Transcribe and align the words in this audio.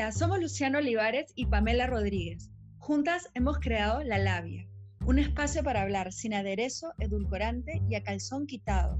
Hola, 0.00 0.12
somos 0.12 0.40
Luciano 0.40 0.78
Olivares 0.78 1.30
y 1.34 1.44
Pamela 1.44 1.86
Rodríguez. 1.86 2.48
Juntas 2.78 3.28
hemos 3.34 3.58
creado 3.58 4.02
La 4.02 4.16
Labia, 4.16 4.66
un 5.04 5.18
espacio 5.18 5.62
para 5.62 5.82
hablar 5.82 6.10
sin 6.10 6.32
aderezo, 6.32 6.94
edulcorante 7.00 7.82
y 7.86 7.96
a 7.96 8.02
calzón 8.02 8.46
quitado. 8.46 8.98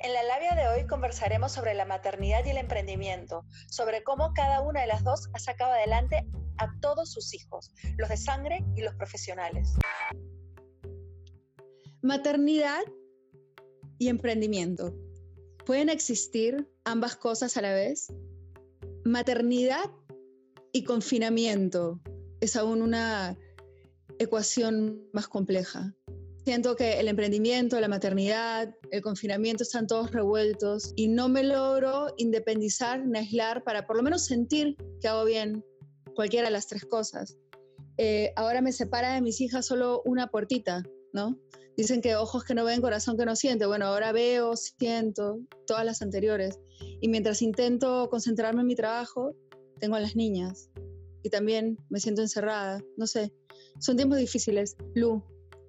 En 0.00 0.12
la 0.12 0.24
labia 0.24 0.56
de 0.56 0.66
hoy 0.66 0.88
conversaremos 0.88 1.52
sobre 1.52 1.72
la 1.74 1.84
maternidad 1.84 2.44
y 2.44 2.50
el 2.50 2.56
emprendimiento, 2.56 3.44
sobre 3.68 4.02
cómo 4.02 4.32
cada 4.34 4.60
una 4.60 4.80
de 4.80 4.88
las 4.88 5.04
dos 5.04 5.28
ha 5.34 5.38
sacado 5.38 5.70
adelante 5.70 6.26
a 6.58 6.66
todos 6.80 7.12
sus 7.12 7.32
hijos, 7.32 7.72
los 7.96 8.08
de 8.08 8.16
sangre 8.16 8.64
y 8.74 8.80
los 8.80 8.94
profesionales. 8.96 9.72
Maternidad 12.02 12.82
y 13.98 14.08
emprendimiento. 14.08 14.96
¿Pueden 15.64 15.90
existir 15.90 16.68
ambas 16.84 17.14
cosas 17.14 17.56
a 17.56 17.62
la 17.62 17.72
vez? 17.72 18.08
Maternidad 19.06 19.88
y 20.72 20.82
confinamiento 20.82 22.00
es 22.40 22.56
aún 22.56 22.82
una 22.82 23.38
ecuación 24.18 25.00
más 25.12 25.28
compleja. 25.28 25.94
Siento 26.44 26.74
que 26.74 26.98
el 26.98 27.06
emprendimiento, 27.06 27.78
la 27.78 27.86
maternidad, 27.86 28.74
el 28.90 29.02
confinamiento 29.02 29.62
están 29.62 29.86
todos 29.86 30.10
revueltos 30.10 30.92
y 30.96 31.06
no 31.06 31.28
me 31.28 31.44
logro 31.44 32.08
independizar 32.16 33.06
ni 33.06 33.20
aislar 33.20 33.62
para 33.62 33.86
por 33.86 33.96
lo 33.96 34.02
menos 34.02 34.24
sentir 34.24 34.76
que 35.00 35.06
hago 35.06 35.24
bien 35.24 35.64
cualquiera 36.16 36.48
de 36.48 36.52
las 36.54 36.66
tres 36.66 36.84
cosas. 36.84 37.38
Eh, 37.98 38.32
ahora 38.34 38.60
me 38.60 38.72
separa 38.72 39.14
de 39.14 39.22
mis 39.22 39.40
hijas 39.40 39.66
solo 39.66 40.02
una 40.04 40.32
puertita, 40.32 40.82
¿no? 41.12 41.38
Dicen 41.76 42.00
que 42.00 42.16
ojos 42.16 42.42
que 42.42 42.54
no 42.54 42.64
ven, 42.64 42.80
corazón 42.80 43.18
que 43.18 43.26
no 43.26 43.36
siente. 43.36 43.66
Bueno, 43.66 43.86
ahora 43.86 44.10
veo, 44.10 44.56
siento, 44.56 45.40
todas 45.66 45.84
las 45.84 46.00
anteriores. 46.00 46.58
Y 47.02 47.08
mientras 47.08 47.42
intento 47.42 48.08
concentrarme 48.08 48.62
en 48.62 48.66
mi 48.66 48.74
trabajo, 48.74 49.34
tengo 49.78 49.96
a 49.96 50.00
las 50.00 50.16
niñas. 50.16 50.70
Y 51.22 51.28
también 51.28 51.76
me 51.90 52.00
siento 52.00 52.22
encerrada. 52.22 52.80
No 52.96 53.06
sé, 53.06 53.30
son 53.78 53.96
tiempos 53.96 54.16
difíciles. 54.16 54.74
Lu, 54.94 55.22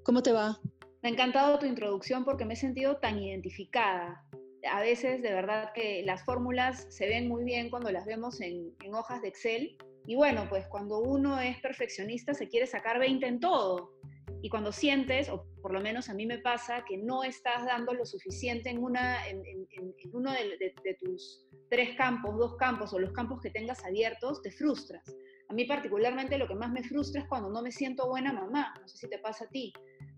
¿cómo 0.04 0.24
te 0.24 0.32
va? 0.32 0.62
Me 1.02 1.10
ha 1.10 1.12
encantado 1.12 1.60
tu 1.60 1.66
introducción 1.66 2.24
porque 2.24 2.46
me 2.46 2.54
he 2.54 2.58
sentido 2.58 2.98
tan 2.98 3.22
identificada. 3.22 4.24
A 4.72 4.80
veces, 4.80 5.22
de 5.22 5.34
verdad, 5.34 5.72
que 5.76 6.04
las 6.06 6.24
fórmulas 6.24 6.88
se 6.90 7.08
ven 7.08 7.28
muy 7.28 7.44
bien 7.44 7.70
cuando 7.70 7.92
las 7.92 8.06
vemos 8.06 8.40
en, 8.40 8.74
en 8.82 8.96
hojas 8.96 9.22
de 9.22 9.28
Excel. 9.28 9.78
Y 10.06 10.16
bueno, 10.16 10.46
pues 10.48 10.66
cuando 10.68 11.00
uno 11.00 11.38
es 11.42 11.60
perfeccionista 11.60 12.34
se 12.34 12.48
quiere 12.48 12.66
sacar 12.66 12.98
20 12.98 13.28
en 13.28 13.40
todo 13.42 13.97
y 14.42 14.50
cuando 14.50 14.72
sientes, 14.72 15.30
o 15.30 15.48
por 15.62 15.74
lo 15.74 15.82
menos 15.82 16.10
a 16.10 16.14
mí 16.14 16.26
me 16.26 16.40
pasa, 16.40 16.86
que 16.86 16.98
no 16.98 17.24
estás 17.24 17.66
dando 17.66 17.94
lo 17.94 18.06
suficiente 18.06 18.70
en, 18.70 18.80
uno 18.80 20.32
de, 20.32 20.96
tus 21.00 21.48
tres 21.70 21.96
campos, 21.96 22.38
dos 22.38 22.56
campos 22.58 22.94
o 22.94 23.00
los 23.00 23.12
campos 23.12 23.42
que 23.42 23.50
tengas 23.50 23.84
abiertos, 23.84 24.42
te 24.42 24.52
frustras. 24.52 25.04
A 25.50 25.54
mí 25.54 25.66
particularmente 25.66 26.38
lo 26.38 26.48
que 26.48 26.56
más 26.56 26.72
me 26.72 26.84
frustra 26.84 27.22
es 27.22 27.28
cuando 27.28 27.50
no 27.50 27.62
me 27.62 27.72
siento 27.72 28.08
buena 28.08 28.34
mamá. 28.34 28.74
No 28.80 28.88
sé 28.88 28.98
si 28.98 29.10
te 29.10 29.18
pasa 29.20 29.46
a 29.46 29.50
ti. 29.50 29.72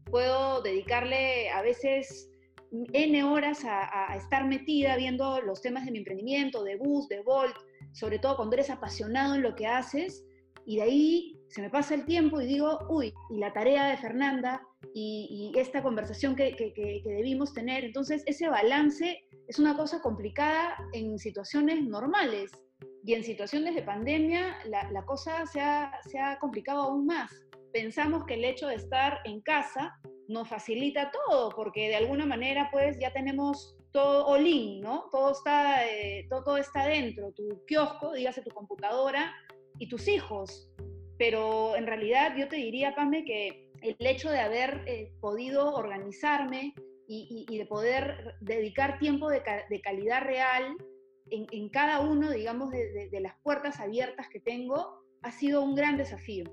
Puedo 0.06 0.62
dedicarle 0.62 1.50
a 1.52 1.62
veces 1.62 2.30
N 2.72 3.24
horas 3.24 3.64
a, 3.64 4.12
a 4.12 4.18
estar 4.18 4.48
metida 4.48 4.98
viendo 4.98 5.42
los 5.42 5.62
temas 5.62 5.86
de 5.86 5.92
mi 5.92 6.00
emprendimiento, 6.00 6.64
de 6.64 6.78
Bus, 6.78 7.08
de 7.08 7.22
Volt, 7.22 7.56
sobre 7.94 8.20
todo 8.20 8.36
cuando 8.36 8.56
eres 8.56 8.70
apasionado 8.70 9.36
en 9.36 9.44
lo 9.44 9.56
que 9.56 9.68
haces, 9.68 10.26
y 10.66 10.78
de 10.78 10.82
ahí 10.84 11.39
se 11.50 11.62
me 11.62 11.70
pasa 11.70 11.96
el 11.96 12.06
tiempo 12.06 12.40
y 12.40 12.46
digo, 12.46 12.80
uy, 12.90 13.14
y 13.30 13.38
la 13.38 13.52
tarea 13.52 13.88
de 13.88 13.98
Fernanda 13.98 14.62
y, 14.94 15.52
esta 15.56 15.82
conversación 15.82 16.36
que, 16.36 17.02
debimos 17.04 17.54
tener. 17.54 17.84
Entonces, 17.84 18.24
ese 18.28 18.48
balance 18.48 19.24
es 19.48 19.58
una 19.58 19.76
cosa 19.76 20.02
complicada 20.02 20.78
en 20.94 21.18
situaciones 21.18 21.84
normales 21.84 22.52
y 23.04 23.14
en 23.16 23.24
situaciones 23.24 23.74
de 23.74 23.82
pandemia 23.82 24.58
la, 24.66 25.06
cosa 25.06 25.46
se 25.48 25.60
ha, 25.60 26.38
complicado 26.40 26.82
aún 26.84 27.08
más. 27.08 27.32
Pensamos 27.74 28.26
que 28.26 28.36
el 28.36 28.46
hecho 28.46 28.68
de 28.68 28.76
estar 28.76 29.20
en 29.26 29.42
casa 29.42 29.96
nos 30.28 30.48
facilita 30.48 31.12
todo, 31.12 31.50
porque 31.56 31.88
de 31.88 31.96
alguna 31.96 32.28
manera 32.28 32.70
pues 32.72 33.00
ya 33.00 33.12
tenemos 33.12 33.76
todo 33.92 34.28
all 34.28 34.82
¿no? 34.82 35.10
Todo 35.12 35.32
está, 35.32 35.88
eh, 35.88 36.28
todo, 36.30 36.58
está 36.58 36.86
dentro, 36.86 37.32
tu 37.32 37.66
kiosco, 37.66 38.14
dígase 38.14 38.44
tu 38.44 38.52
computadora 38.52 39.34
y 39.80 39.90
tus 39.90 40.08
hijos 40.08 40.70
pero 41.20 41.76
en 41.76 41.86
realidad 41.86 42.34
yo 42.38 42.48
te 42.48 42.56
diría, 42.56 42.96
Pame, 42.96 43.26
que 43.26 43.70
el 43.84 43.96
hecho 44.00 44.32
de 44.32 44.40
haber 44.40 44.84
eh, 44.88 45.12
podido 45.20 45.76
organizarme 45.76 46.74
y, 47.12 47.58
de 47.58 47.66
poder 47.66 48.36
dedicar 48.40 49.00
tiempo 49.00 49.30
de, 49.30 49.42
calidad 49.84 50.22
real 50.22 50.78
en, 51.32 51.70
cada 51.70 52.02
uno, 52.02 52.32
digamos, 52.32 52.70
de, 52.70 53.10
de 53.12 53.20
las 53.20 53.34
puertas 53.44 53.80
abiertas 53.80 54.28
que 54.30 54.40
tengo, 54.40 55.04
ha 55.24 55.32
sido 55.32 55.64
un 55.64 55.76
gran 55.76 55.98
desafío. 55.98 56.46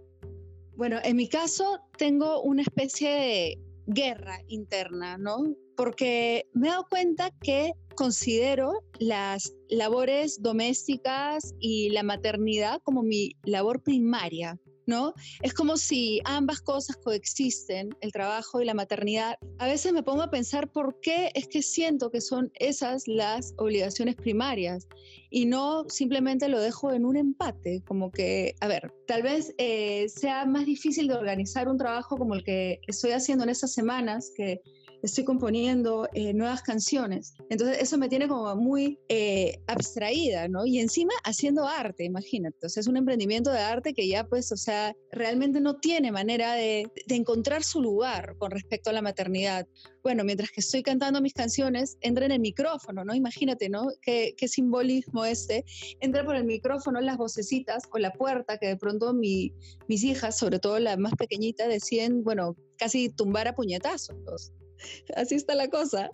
Bueno, 0.75 0.99
en 1.05 1.17
mi 1.17 1.29
caso 1.29 1.79
tengo 1.99 2.41
una 2.41 2.63
especie 2.63 3.11
de 3.11 3.59
guerra 3.87 4.39
interna, 4.49 5.19
¿no? 5.19 5.55
Porque 5.77 6.47
me 6.55 6.69
he 6.69 6.71
dado 6.71 6.87
cuenta 6.89 7.31
que 7.43 7.73
considero 7.97 8.85
las 9.01 9.53
labores 9.69 10.41
domésticas 10.41 11.55
y 11.59 11.91
la 11.91 12.05
maternidad 12.05 12.81
como 12.85 13.03
mi 13.03 13.33
labor 13.45 13.83
primaria. 13.83 14.57
¿no? 14.87 15.15
Es 15.43 15.53
como 15.53 15.77
si 15.77 16.21
ambas 16.25 16.61
cosas 16.61 16.97
coexisten, 16.97 17.91
el 18.01 18.13
trabajo 18.13 18.61
y 18.61 18.65
la 18.65 18.75
maternidad. 18.75 19.37
A 19.59 19.67
veces 19.67 19.93
me 19.93 20.03
pongo 20.03 20.23
a 20.23 20.31
pensar 20.31 20.71
por 20.71 21.01
qué 21.01 21.31
es 21.35 21.49
que 21.49 21.63
siento 21.63 22.11
que 22.11 22.21
son 22.21 22.51
esas 22.55 23.07
las 23.07 23.53
obligaciones 23.59 24.15
primarias 24.15 24.87
y 25.29 25.47
no 25.47 25.85
simplemente 25.89 26.49
lo 26.49 26.61
dejo 26.61 26.93
en 26.93 27.05
un 27.05 27.17
empate, 27.17 27.83
como 27.87 28.11
que, 28.13 28.55
a 28.61 28.69
ver, 28.69 28.93
tal 29.07 29.23
vez 29.23 29.53
eh, 29.59 30.09
sea 30.09 30.47
más 30.47 30.67
difícil 30.67 31.09
de 31.09 31.15
organizar 31.15 31.69
un 31.69 31.79
trabajo 31.79 32.17
como 32.17 32.35
el 32.35 32.45
que 32.45 32.79
estoy 32.87 33.11
haciendo 33.11 33.45
en 33.45 33.51
estas 33.51 33.73
semanas, 33.73 34.33
que 34.37 34.61
estoy 35.07 35.25
componiendo 35.25 36.09
eh, 36.13 36.35
nuevas 36.35 36.63
canciones. 36.63 37.35
Entonces 37.49 37.79
eso 37.81 37.97
me 37.97 38.09
tiene 38.09 38.29
como 38.29 38.55
muy 38.57 38.99
eh, 39.09 39.59
abstraída, 39.67 40.49
¿no? 40.49 40.67
Y 40.67 40.81
encima 40.81 41.15
haciendo 41.25 41.67
arte, 41.67 42.05
imagínate. 42.05 42.67
O 42.67 42.69
sea, 42.69 42.81
es 42.81 42.87
un 42.87 42.97
emprendimiento 42.97 43.51
de 43.51 43.61
arte 43.61 43.95
que 43.95 44.09
ya 44.09 44.25
pues, 44.25 44.51
o 44.53 44.57
sea, 44.57 44.95
realmente 45.13 45.61
no 45.61 45.77
tiene 45.77 46.13
manera 46.13 46.55
de, 46.55 46.91
de 47.07 47.15
encontrar 47.15 47.63
su 47.63 47.81
lugar 47.81 48.37
con 48.39 48.51
respecto 48.51 48.91
a 48.91 48.93
la 48.93 49.03
maternidad. 49.03 49.67
Bueno, 50.03 50.25
mientras 50.25 50.51
que 50.51 50.61
estoy 50.61 50.83
cantando 50.83 51.21
mis 51.21 51.33
canciones, 51.33 51.97
entra 52.01 52.27
en 52.27 52.33
el 52.33 52.41
micrófono, 52.41 53.05
¿no? 53.05 53.15
Imagínate, 53.15 53.69
¿no? 53.69 53.89
Qué, 54.03 54.35
qué 54.37 54.49
simbolismo 54.49 55.25
este. 55.25 55.65
Entra 56.01 56.25
por 56.25 56.37
el 56.37 56.45
micrófono 56.45 57.01
las 57.01 57.17
vocecitas 57.17 57.85
o 57.93 57.99
la 57.99 58.13
puerta 58.13 58.59
que 58.59 58.69
de 58.69 58.77
pronto 58.77 59.15
mi, 59.15 59.53
mis 59.89 60.05
hijas, 60.05 60.37
sobre 60.37 60.59
todo 60.59 60.79
la 60.79 60.97
más 60.97 61.15
pequeñita, 61.15 61.69
deciden, 61.69 62.23
bueno, 62.23 62.57
casi 62.77 63.09
tumbar 63.09 63.49
a 63.49 63.55
puñetazos. 63.55 64.53
Así 65.17 65.35
está 65.35 65.55
la 65.55 65.69
cosa. 65.69 66.11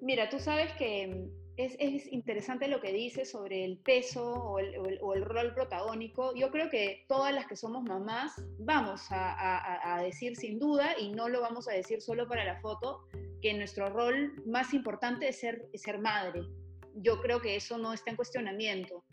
Mira, 0.00 0.28
tú 0.28 0.38
sabes 0.38 0.72
que 0.74 1.28
es, 1.56 1.76
es 1.78 2.10
interesante 2.12 2.66
lo 2.68 2.80
que 2.80 2.92
dices 2.92 3.30
sobre 3.30 3.64
el 3.64 3.78
peso 3.78 4.32
o 4.32 4.58
el, 4.58 5.24
rol 5.24 5.54
protagónico. 5.54 6.34
Yo 6.34 6.50
creo 6.50 6.70
que 6.70 7.04
todas 7.08 7.32
las 7.34 7.46
que 7.46 7.56
somos 7.56 7.82
mamás 7.84 8.32
vamos 8.58 9.02
a, 9.10 9.96
a, 9.96 10.02
decir 10.02 10.36
sin 10.36 10.58
duda, 10.58 10.94
y 10.98 11.12
no 11.12 11.28
lo 11.28 11.40
vamos 11.40 11.68
a 11.68 11.72
decir 11.72 12.00
solo 12.00 12.26
para 12.26 12.44
la 12.44 12.60
foto, 12.60 13.06
que 13.40 13.54
nuestro 13.54 13.90
rol 13.90 14.32
más 14.46 14.72
importante 14.72 15.28
es 15.28 15.40
ser, 15.40 15.68
es 15.72 15.82
ser 15.82 15.98
madre. 15.98 16.42
Yo 16.94 17.20
creo 17.20 17.40
que 17.40 17.56
eso 17.56 17.78
no 17.78 17.92
está 17.92 18.10
en 18.10 18.16
cuestionamiento. 18.16 19.04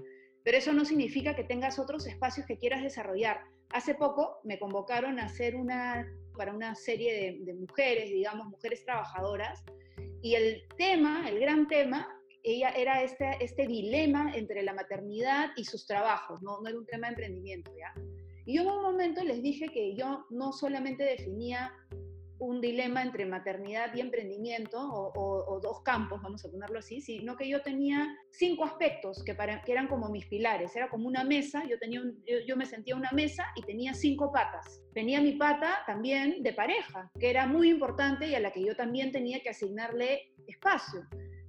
Pero 0.44 0.58
eso 0.58 0.74
no 0.74 0.86
significa 0.86 1.36
que 1.36 1.44
tengas 1.44 1.78
otros 1.80 2.08
espacios 2.08 2.46
que 2.46 2.58
quieras 2.58 2.82
desarrollar. 2.82 3.42
Hace 3.72 3.94
poco 3.94 4.40
me 4.44 4.58
convocaron 4.58 5.20
a 5.20 5.26
hacer 5.26 5.56
una 5.56 6.08
para 6.40 6.54
una 6.54 6.74
serie 6.74 7.38
de, 7.44 7.54
mujeres, 7.54 8.10
digamos, 8.10 8.48
mujeres 8.48 8.86
trabajadoras, 8.86 9.62
y 10.22 10.36
el 10.36 10.64
tema, 10.78 11.30
el 11.30 11.38
gran 11.38 11.68
tema, 11.68 12.08
ella 12.44 12.70
era 12.70 13.04
este, 13.04 13.26
este 13.42 13.68
dilema 13.68 14.32
entre 14.34 14.64
la 14.64 14.74
maternidad 14.74 15.50
y 15.58 15.66
sus 15.66 15.86
trabajos, 15.86 16.42
no, 16.42 16.62
no 16.62 16.70
era 16.70 16.78
un 16.78 16.86
tema 16.86 17.08
de 17.08 17.14
emprendimiento, 17.16 17.70
¿ya? 17.78 17.94
Y 18.46 18.56
yo 18.56 18.62
en 18.62 18.70
un 18.70 18.82
momento 18.82 19.22
les 19.22 19.44
dije 19.44 19.68
que 19.68 19.98
yo 19.98 20.26
no 20.30 20.54
solamente 20.54 21.04
definía 21.04 21.74
un 22.40 22.62
dilema 22.62 23.04
entre 23.04 23.26
maternidad 23.26 23.94
y 23.94 24.00
emprendimiento, 24.00 24.80
o, 24.82 25.60
dos 25.62 25.82
campos, 25.84 26.22
vamos 26.22 26.44
a 26.46 26.50
ponerlo 26.50 26.80
así, 26.80 27.02
sino 27.02 27.36
que 27.36 27.50
yo 27.50 27.62
tenía 27.62 28.16
cinco 28.32 28.64
aspectos 28.64 29.24
que, 29.24 29.36
para, 29.36 29.62
eran 29.68 29.88
como 29.88 30.10
mis 30.10 30.26
pilares. 30.28 30.76
Era 30.76 30.90
como 30.90 31.08
una 31.08 31.24
mesa, 31.24 31.64
yo, 31.66 31.78
tenía 31.78 32.02
yo, 32.48 32.56
me 32.56 32.66
sentía 32.66 32.96
una 32.96 33.12
mesa 33.12 33.46
y 33.56 33.62
tenía 33.64 33.94
cinco 33.94 34.32
patas. 34.32 34.82
Tenía 34.94 35.22
mi 35.22 35.34
pata 35.34 35.80
también 35.86 36.42
de 36.42 36.54
pareja, 36.54 37.12
que 37.20 37.30
era 37.30 37.46
muy 37.46 37.70
importante 37.70 38.28
y 38.28 38.36
a 38.36 38.40
la 38.40 38.52
que 38.52 38.64
yo 38.64 38.76
también 38.76 39.12
tenía 39.12 39.42
que 39.42 39.50
asignarle 39.50 40.34
espacio 40.48 41.02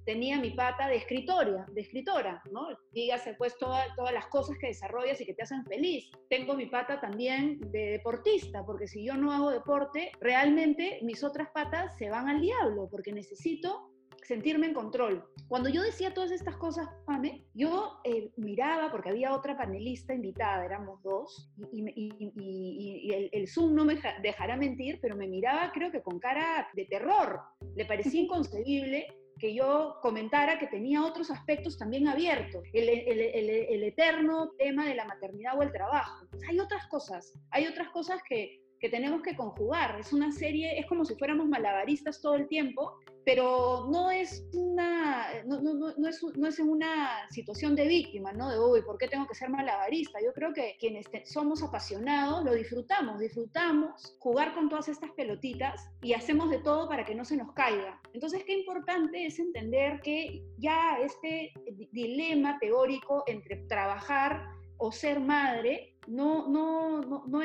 tenía 0.05 0.39
mi 0.39 0.51
pata 0.51 0.87
de 0.87 0.97
escritoria, 0.97 1.65
de 1.71 1.81
escritora, 1.81 2.41
¿no? 2.51 2.67
Dígase 2.91 3.35
pues 3.35 3.57
todas 3.57 3.87
las 4.13 4.27
cosas 4.27 4.57
que 4.59 4.67
desarrollas 4.67 5.19
y 5.21 5.25
que 5.25 5.33
te 5.33 5.43
hacen 5.43 5.65
feliz. 5.65 6.09
Tengo 6.29 6.55
mi 6.55 6.67
pata 6.67 6.99
también 6.99 7.59
de 7.71 7.91
deportista, 7.91 8.65
porque 8.65 8.87
si 8.87 9.05
yo 9.05 9.15
no 9.15 9.31
hago 9.31 9.51
deporte, 9.51 10.11
realmente 10.19 10.99
mis 11.03 11.23
otras 11.23 11.49
patas 11.53 11.97
se 11.97 12.09
van 12.09 12.29
al 12.29 12.41
diablo, 12.41 12.87
porque 12.89 13.11
necesito 13.11 13.91
sentirme 14.23 14.67
en 14.67 14.73
control. 14.73 15.25
Cuando 15.47 15.69
yo 15.69 15.81
decía 15.81 16.13
todas 16.13 16.31
estas 16.31 16.55
cosas, 16.57 16.87
Pame, 17.05 17.45
yo 17.53 17.99
eh, 18.03 18.31
miraba, 18.37 18.91
porque 18.91 19.09
había 19.09 19.33
otra 19.33 19.57
panelista 19.57 20.13
invitada, 20.13 20.63
éramos 20.63 21.01
dos, 21.03 21.51
y, 21.71 23.11
el, 23.13 23.29
el, 23.31 23.47
Zoom 23.47 23.75
no 23.75 23.83
me 23.83 23.99
dejará 24.21 24.55
mentir, 24.57 24.99
pero 25.01 25.15
me 25.15 25.27
miraba 25.27 25.71
creo 25.73 25.91
que 25.91 26.01
con 26.01 26.19
cara 26.19 26.69
de 26.73 26.85
terror. 26.85 27.41
Le 27.75 27.85
parecía 27.85 28.21
inconcebible 28.25 29.07
que 29.41 29.55
yo 29.55 29.97
comentara 30.03 30.59
que 30.59 30.67
tenía 30.67 31.03
otros 31.03 31.31
aspectos 31.31 31.75
también 31.75 32.07
abiertos, 32.07 32.63
el, 32.73 32.87
el, 32.87 33.83
eterno 33.83 34.51
tema 34.59 34.85
de 34.85 34.93
la 34.93 35.05
maternidad 35.05 35.57
o 35.57 35.63
el 35.63 35.71
trabajo. 35.71 36.27
Hay 36.47 36.59
otras 36.59 36.85
cosas, 36.85 37.33
hay 37.49 37.65
otras 37.65 37.89
cosas 37.89 38.21
que, 38.29 38.60
que 38.81 38.89
tenemos 38.89 39.21
que 39.21 39.35
conjugar. 39.35 39.99
Es 39.99 40.11
una 40.11 40.31
serie, 40.31 40.79
es 40.79 40.87
como 40.87 41.05
si 41.05 41.15
fuéramos 41.15 41.47
malabaristas 41.47 42.19
todo 42.19 42.33
el 42.33 42.47
tiempo, 42.47 42.97
pero 43.23 43.87
no 43.91 44.09
es 44.09 44.43
una, 44.53 45.43
no, 45.45 45.61
no, 45.61 45.93
no, 45.95 46.07
es, 46.09 46.23
no 46.35 46.47
es 46.47 46.57
una 46.57 47.29
situación 47.29 47.75
de 47.75 47.87
víctima, 47.87 48.33
¿no? 48.33 48.49
De, 48.49 48.59
uy, 48.59 48.81
¿por 48.81 48.97
qué 48.97 49.07
tengo 49.07 49.27
que 49.27 49.35
ser 49.35 49.49
malabarista? 49.49 50.19
Yo 50.25 50.33
creo 50.33 50.51
que 50.51 50.75
quienes 50.79 51.05
somos 51.25 51.61
apasionados 51.61 52.43
lo 52.43 52.55
disfrutamos, 52.55 53.19
disfrutamos 53.19 54.17
jugar 54.17 54.55
con 54.55 54.67
todas 54.67 54.89
estas 54.89 55.11
pelotitas 55.11 55.87
y 56.01 56.13
hacemos 56.13 56.49
de 56.49 56.57
todo 56.57 56.89
para 56.89 57.05
que 57.05 57.13
no 57.13 57.23
se 57.23 57.37
nos 57.37 57.53
caiga. 57.53 58.01
Entonces, 58.13 58.43
qué 58.43 58.57
importante 58.57 59.27
es 59.27 59.37
entender 59.37 60.01
que 60.01 60.43
ya 60.57 60.97
este 60.99 61.53
dilema 61.91 62.57
teórico 62.59 63.23
entre 63.27 63.57
trabajar 63.67 64.43
o 64.77 64.91
ser 64.91 65.19
madre 65.19 65.90
no, 66.11 66.49
no, 66.49 67.01
no, 67.01 67.23
no, 67.25 67.39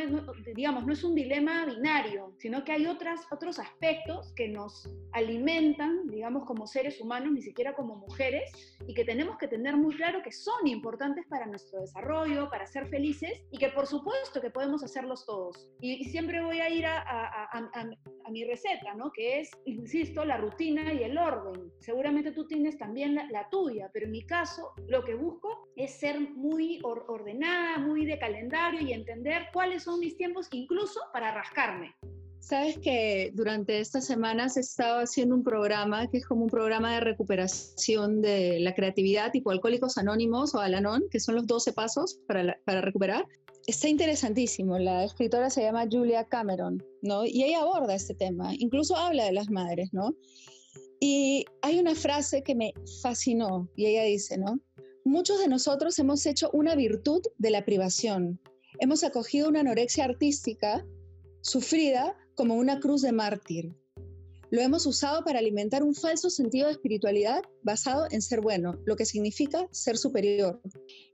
digamos, 0.55 0.85
no 0.85 0.93
es 0.93 1.05
un 1.05 1.15
dilema 1.15 1.65
binario, 1.67 2.35
sino 2.39 2.65
que 2.65 2.73
hay 2.73 2.87
otras, 2.87 3.21
otros 3.31 3.61
aspectos 3.61 4.33
que 4.35 4.49
nos 4.49 4.91
alimentan, 5.13 6.09
digamos, 6.09 6.45
como 6.45 6.67
seres 6.67 7.01
humanos, 7.01 7.33
ni 7.33 7.43
siquiera 7.43 7.77
como 7.77 7.95
mujeres, 7.95 8.77
y 8.89 8.95
que 8.95 9.05
tenemos 9.05 9.39
que 9.39 9.47
tener 9.47 9.77
muy 9.77 9.95
claro 9.95 10.21
que 10.21 10.33
son 10.33 10.67
importantes 10.67 11.25
para 11.29 11.47
nuestro 11.47 11.81
desarrollo, 11.81 12.51
para 12.51 12.67
ser 12.67 12.89
felices, 12.89 13.45
y 13.53 13.59
que 13.59 13.69
por 13.69 13.87
supuesto 13.87 14.41
que 14.41 14.51
podemos 14.51 14.83
hacerlos 14.83 15.25
todos. 15.27 15.71
Y, 15.81 16.05
siempre 16.07 16.43
voy 16.43 16.61
a 16.61 16.71
ir 16.71 16.87
a, 16.87 17.03
a, 17.03 17.49
a, 17.53 18.31
mi 18.31 18.45
receta, 18.45 18.95
¿no? 18.95 19.13
Que 19.13 19.41
es, 19.41 19.51
insisto, 19.65 20.25
la 20.25 20.39
rutina 20.39 20.93
y 20.93 21.05
el 21.05 21.17
orden. 21.19 21.71
Seguramente 21.79 22.33
tú 22.33 22.47
tienes 22.47 22.79
también 22.79 23.15
la, 23.15 23.49
tuya, 23.51 23.91
pero 23.93 24.07
en 24.07 24.13
mi 24.13 24.27
caso 24.27 24.73
lo 24.89 25.05
que 25.05 25.15
busco 25.15 25.69
es 25.77 25.93
ser 25.93 26.19
muy 26.21 26.81
ordenada, 26.83 27.79
muy 27.79 28.07
de 28.07 28.19
calendario 28.19 28.56
y 28.81 28.93
entender 28.93 29.49
cuáles 29.53 29.85
son 29.85 30.01
mis 30.01 30.17
tiempos, 30.17 30.49
incluso 30.53 31.01
para 31.13 31.33
rascarme. 31.33 31.95
Sabes 32.41 32.79
que 32.79 33.33
durante 33.35 33.81
estas 33.81 34.07
semanas 34.07 34.57
he 34.57 34.61
estado 34.61 35.01
haciendo 35.01 35.35
un 35.35 35.43
programa 35.43 36.09
que 36.09 36.19
es 36.19 36.27
como 36.27 36.45
un 36.45 36.51
programa 36.51 36.95
de 36.95 37.01
recuperación 37.01 38.23
de 38.23 38.61
la 38.61 38.75
creatividad, 38.75 39.33
tipo 39.33 39.51
Alcohólicos 39.51 39.99
Anónimos 39.99 40.55
o 40.55 40.61
Alanon, 40.61 41.03
que 41.11 41.19
son 41.19 41.35
los 41.35 41.47
12 41.47 41.73
pasos 41.73 42.21
para, 42.29 42.57
para 42.65 42.81
recuperar. 42.81 43.27
Está 43.67 43.89
interesantísimo. 43.89 44.79
La 44.79 45.05
escritora 45.05 45.51
se 45.51 45.63
llama 45.63 45.89
Julia 45.91 46.25
Cameron, 46.25 46.83
¿no? 47.03 47.25
Y 47.25 47.43
ella 47.43 47.63
aborda 47.63 47.95
este 47.95 48.15
tema, 48.15 48.55
incluso 48.55 48.97
habla 48.97 49.25
de 49.25 49.33
las 49.33 49.51
madres, 49.51 49.93
¿no? 49.93 50.15
Y 51.01 51.45
hay 51.63 51.81
una 51.81 51.95
frase 51.95 52.43
que 52.43 52.55
me 52.55 52.73
fascinó 53.03 53.69
y 53.75 53.87
ella 53.87 54.05
dice, 54.05 54.39
¿no? 54.39 54.61
Muchos 55.07 55.39
de 55.39 55.47
nosotros 55.47 55.97
hemos 56.01 56.27
hecho 56.27 56.51
una 56.53 56.75
virtud 56.75 57.23
de 57.39 57.51
la 57.51 57.65
privación. 57.65 58.41
Hemos 58.81 59.05
acogido 59.05 59.49
una 59.49 59.61
anorexia 59.61 60.05
artística 60.05 60.85
sufrida 61.43 62.17
como 62.35 62.57
una 62.57 62.81
cruz 62.81 63.03
de 63.03 63.13
mártir. 63.13 63.77
Lo 64.51 64.61
hemos 64.61 64.85
usado 64.85 65.23
para 65.23 65.39
alimentar 65.39 65.85
un 65.85 65.95
falso 65.95 66.29
sentido 66.29 66.67
de 66.67 66.73
espiritualidad 66.73 67.41
basado 67.63 68.09
en 68.11 68.21
ser 68.21 68.41
bueno, 68.41 68.81
lo 68.85 68.97
que 68.97 69.07
significa 69.07 69.69
ser 69.71 69.97
superior. 69.97 70.61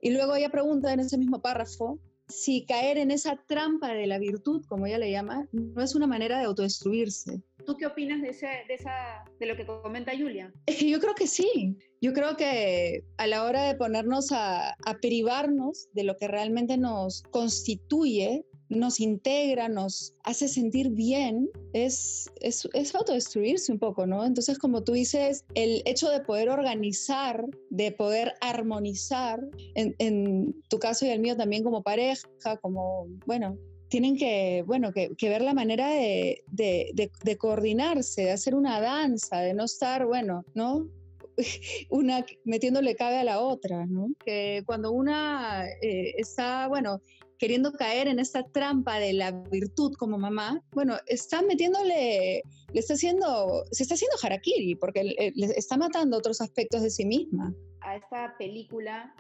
Y 0.00 0.12
luego 0.12 0.37
ella 0.37 0.49
pregunta 0.49 0.94
en 0.94 1.00
ese 1.00 1.19
mismo 1.19 1.43
párrafo 1.43 2.00
si 2.29 2.65
caer 2.65 2.97
en 2.97 3.11
esa 3.11 3.44
trampa 3.47 3.93
de 3.93 4.06
la 4.06 4.19
virtud, 4.19 4.65
como 4.69 4.87
ella 4.87 4.97
le 4.97 5.11
llama, 5.11 5.47
no 5.53 5.83
es 5.83 5.94
una 5.94 6.06
manera 6.06 6.39
de 6.39 6.47
autodestruirse. 6.47 7.43
¿Tú 7.64 7.76
qué 7.76 7.87
opinas 7.87 8.20
de, 8.23 8.31
ese, 8.31 8.47
de, 8.69 8.75
esa, 8.75 9.25
de 9.38 9.47
lo 9.47 9.56
que 9.56 9.67
comenta 9.67 10.12
Julia? 10.17 10.53
Es 10.67 10.76
que 10.76 10.91
yo 10.91 11.00
creo 11.00 11.14
que 11.14 11.26
sí. 11.26 11.76
Yo 12.00 12.12
creo 12.12 12.37
que 12.37 13.05
a 13.17 13.26
la 13.26 13.44
hora 13.44 13.64
de 13.64 13.76
ponernos 13.76 14.32
a, 14.32 14.70
a 14.70 15.00
privarnos 15.00 15.88
de 15.93 16.05
lo 16.05 16.17
que 16.17 16.29
realmente 16.29 16.76
nos 16.76 17.23
constituye, 17.31 18.44
nos 18.69 19.00
integra, 19.00 19.69
nos 19.69 20.14
hace 20.25 20.49
sentir 20.49 20.91
bien, 20.91 21.49
es, 21.73 22.31
es, 22.41 22.69
es, 22.73 22.94
autodestruirse 22.94 23.73
un 23.73 23.79
poco, 23.79 24.06
¿no? 24.06 24.25
Entonces, 24.25 24.58
como 24.58 24.82
tú 24.82 24.93
dices, 24.93 25.44
el 25.55 25.82
hecho 25.85 26.08
de 26.08 26.20
poder 26.20 26.49
organizar, 26.49 27.44
de 27.70 27.93
poder 27.93 28.35
armonizar, 28.41 29.41
en, 29.75 29.94
en 29.99 30.61
tu 30.69 30.79
caso 30.79 31.06
y 31.06 31.11
el 31.11 31.20
mío 31.20 31.37
también 31.37 31.62
como 31.62 31.82
pareja, 31.82 32.29
como, 32.61 33.06
bueno, 33.26 33.58
tienen 33.93 34.17
que, 34.17 34.65
bueno, 34.67 34.91
que, 34.91 35.29
ver 35.29 35.43
la 35.43 35.53
manera 35.53 35.91
de, 35.91 36.43
de, 36.47 37.37
coordinarse, 37.37 38.23
de 38.23 38.31
hacer 38.31 38.55
una 38.55 38.81
danza, 38.81 39.41
de 39.41 39.53
no 39.53 39.65
estar, 39.65 40.06
bueno, 40.06 40.47
¿no? 40.55 40.89
Una 41.91 42.25
metiéndole 42.47 42.97
cabe 42.97 43.19
a 43.19 43.25
la 43.25 43.41
otra, 43.41 43.85
¿no? 43.85 44.06
Que 44.25 44.62
cuando 44.65 44.93
una 44.93 45.67
eh, 45.83 46.15
está, 46.17 46.69
bueno, 46.69 47.03
queriendo 47.39 47.71
caer 47.73 48.09
en 48.09 48.19
esta 48.19 48.44
trampa 48.44 48.99
de 48.99 49.12
la 49.12 49.31
virtud 49.31 49.93
como 49.99 50.17
mamá, 50.17 50.59
bueno, 50.73 50.97
está 51.06 51.43
metiéndole, 51.43 52.43
le 52.73 52.81
está 52.81 52.94
haciendo, 52.94 53.62
se 53.73 53.83
está 53.83 53.94
haciendo 53.94 54.17
harakiri, 54.23 54.75
porque 54.75 55.05
le 55.05 55.47
está 55.55 55.77
matando 55.77 56.17
otros 56.17 56.41
aspectos 56.41 56.81
de 56.81 56.89
sí 56.89 57.05
misma. 57.05 57.55
A 57.83 57.97
esta 57.97 58.35
película 58.39 59.15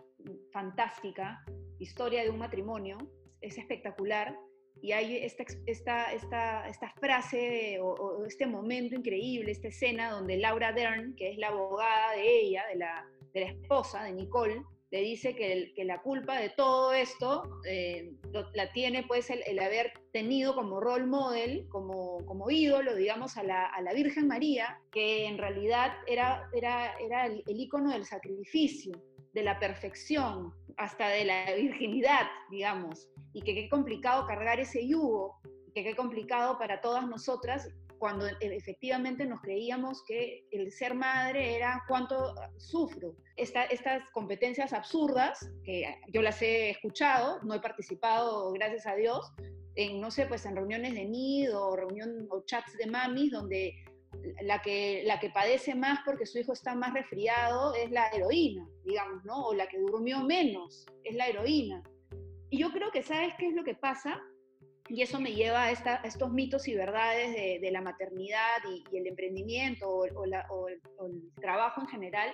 fantástica, 0.50 1.44
Historia 1.78 2.22
de 2.22 2.30
un 2.30 2.38
matrimonio, 2.38 2.96
es 3.42 3.58
espectacular, 3.58 4.38
y 4.82 4.90
hay 4.90 5.16
esta, 5.18 5.44
esta, 5.66 6.12
esta, 6.12 6.68
esta 6.68 6.92
frase 7.00 7.78
o, 7.80 8.24
este 8.26 8.46
momento 8.46 8.96
increíble, 8.96 9.52
esta 9.52 9.68
escena 9.68 10.10
donde 10.10 10.36
Laura 10.36 10.72
Dern, 10.72 11.14
que 11.14 11.30
es 11.30 11.38
la 11.38 11.48
abogada 11.48 12.16
de 12.16 12.40
ella, 12.40 12.64
de 12.66 12.76
la, 12.76 13.06
de 13.32 13.40
la 13.40 13.46
esposa 13.46 14.02
de 14.02 14.12
Nicole, 14.12 14.62
le 14.90 15.00
dice 15.00 15.34
que, 15.36 15.72
que 15.74 15.84
la 15.84 16.02
culpa 16.02 16.38
de 16.38 16.50
todo 16.50 16.92
esto 16.92 17.44
eh, 17.64 18.10
la 18.54 18.72
tiene 18.72 19.04
pues 19.04 19.30
el, 19.30 19.42
el, 19.46 19.60
haber 19.60 19.92
tenido 20.12 20.54
como 20.54 20.80
role 20.80 21.06
model, 21.06 21.66
como, 21.70 22.18
como 22.26 22.50
ídolo, 22.50 22.94
digamos, 22.96 23.36
a 23.36 23.44
la, 23.44 23.66
a 23.66 23.80
la, 23.80 23.94
Virgen 23.94 24.26
María, 24.26 24.80
que 24.90 25.26
en 25.26 25.38
realidad 25.38 25.92
era, 26.08 26.50
era, 26.52 26.94
era 26.98 27.26
el, 27.26 27.42
el 27.46 27.60
icono 27.60 27.92
del 27.92 28.04
sacrificio, 28.04 29.00
de 29.32 29.42
la 29.42 29.58
perfección, 29.58 30.52
hasta 30.76 31.08
de 31.08 31.24
la 31.24 31.54
virginidad, 31.54 32.26
digamos 32.50 33.08
y 33.32 33.42
que 33.42 33.54
qué 33.54 33.68
complicado 33.68 34.26
cargar 34.26 34.60
ese 34.60 34.86
yugo, 34.86 35.40
que 35.74 35.82
qué 35.82 35.96
complicado 35.96 36.58
para 36.58 36.80
todas 36.80 37.06
nosotras 37.08 37.68
cuando 37.98 38.26
e, 38.26 38.34
efectivamente 38.40 39.24
nos 39.26 39.40
creíamos 39.40 40.02
que 40.06 40.44
el 40.50 40.72
ser 40.72 40.94
madre 40.94 41.54
era 41.54 41.82
cuánto 41.88 42.34
sufro. 42.58 43.14
estas 43.36 44.02
competencias 44.12 44.72
absurdas, 44.72 45.38
que 45.64 45.84
yo 46.12 46.20
las 46.20 46.42
he 46.42 46.70
escuchado, 46.70 47.40
no 47.42 47.54
he 47.54 47.60
participado, 47.60 48.52
gracias 48.52 48.86
a 48.86 48.96
Dios, 48.96 49.32
en, 49.76 50.00
no 50.00 50.10
sé, 50.10 50.26
pues 50.26 50.44
en 50.44 50.56
reuniones 50.56 50.94
de 50.94 51.06
nido 51.06 51.74
reunión 51.76 52.26
o 52.28 52.42
chats 52.44 52.76
de 52.76 52.86
mamis, 52.86 53.30
donde 53.30 53.72
la 54.42 54.60
que, 54.60 55.02
la 55.04 55.20
que 55.20 55.30
padece 55.30 55.74
más 55.74 56.00
porque 56.04 56.26
su 56.26 56.38
hijo 56.38 56.52
está 56.52 56.74
más 56.74 56.94
resfriado 56.94 57.74
es 57.74 57.90
la 57.90 58.08
heroína, 58.08 58.68
digamos, 58.84 59.24
¿no? 59.24 59.46
O 59.46 59.54
la 59.54 59.66
que 59.66 59.78
durmió 59.78 60.20
menos 60.20 60.86
es 61.04 61.14
la 61.14 61.28
heroína. 61.28 61.82
Y 62.50 62.58
yo 62.58 62.70
creo 62.70 62.90
que 62.90 63.02
sabes 63.02 63.34
qué 63.38 63.48
es 63.48 63.54
lo 63.54 63.64
que 63.64 63.74
pasa, 63.74 64.20
y 64.88 65.00
eso 65.02 65.20
me 65.20 65.32
lleva 65.32 65.64
a, 65.64 65.70
estos 65.70 66.32
mitos 66.32 66.68
y 66.68 66.74
verdades 66.74 67.60
de, 67.60 67.70
la 67.70 67.80
maternidad 67.80 68.58
y, 68.68 68.96
el 68.96 69.06
emprendimiento 69.06 69.88
o, 69.88 70.04
el, 70.68 70.82
trabajo 71.40 71.80
en 71.80 71.88
general, 71.88 72.30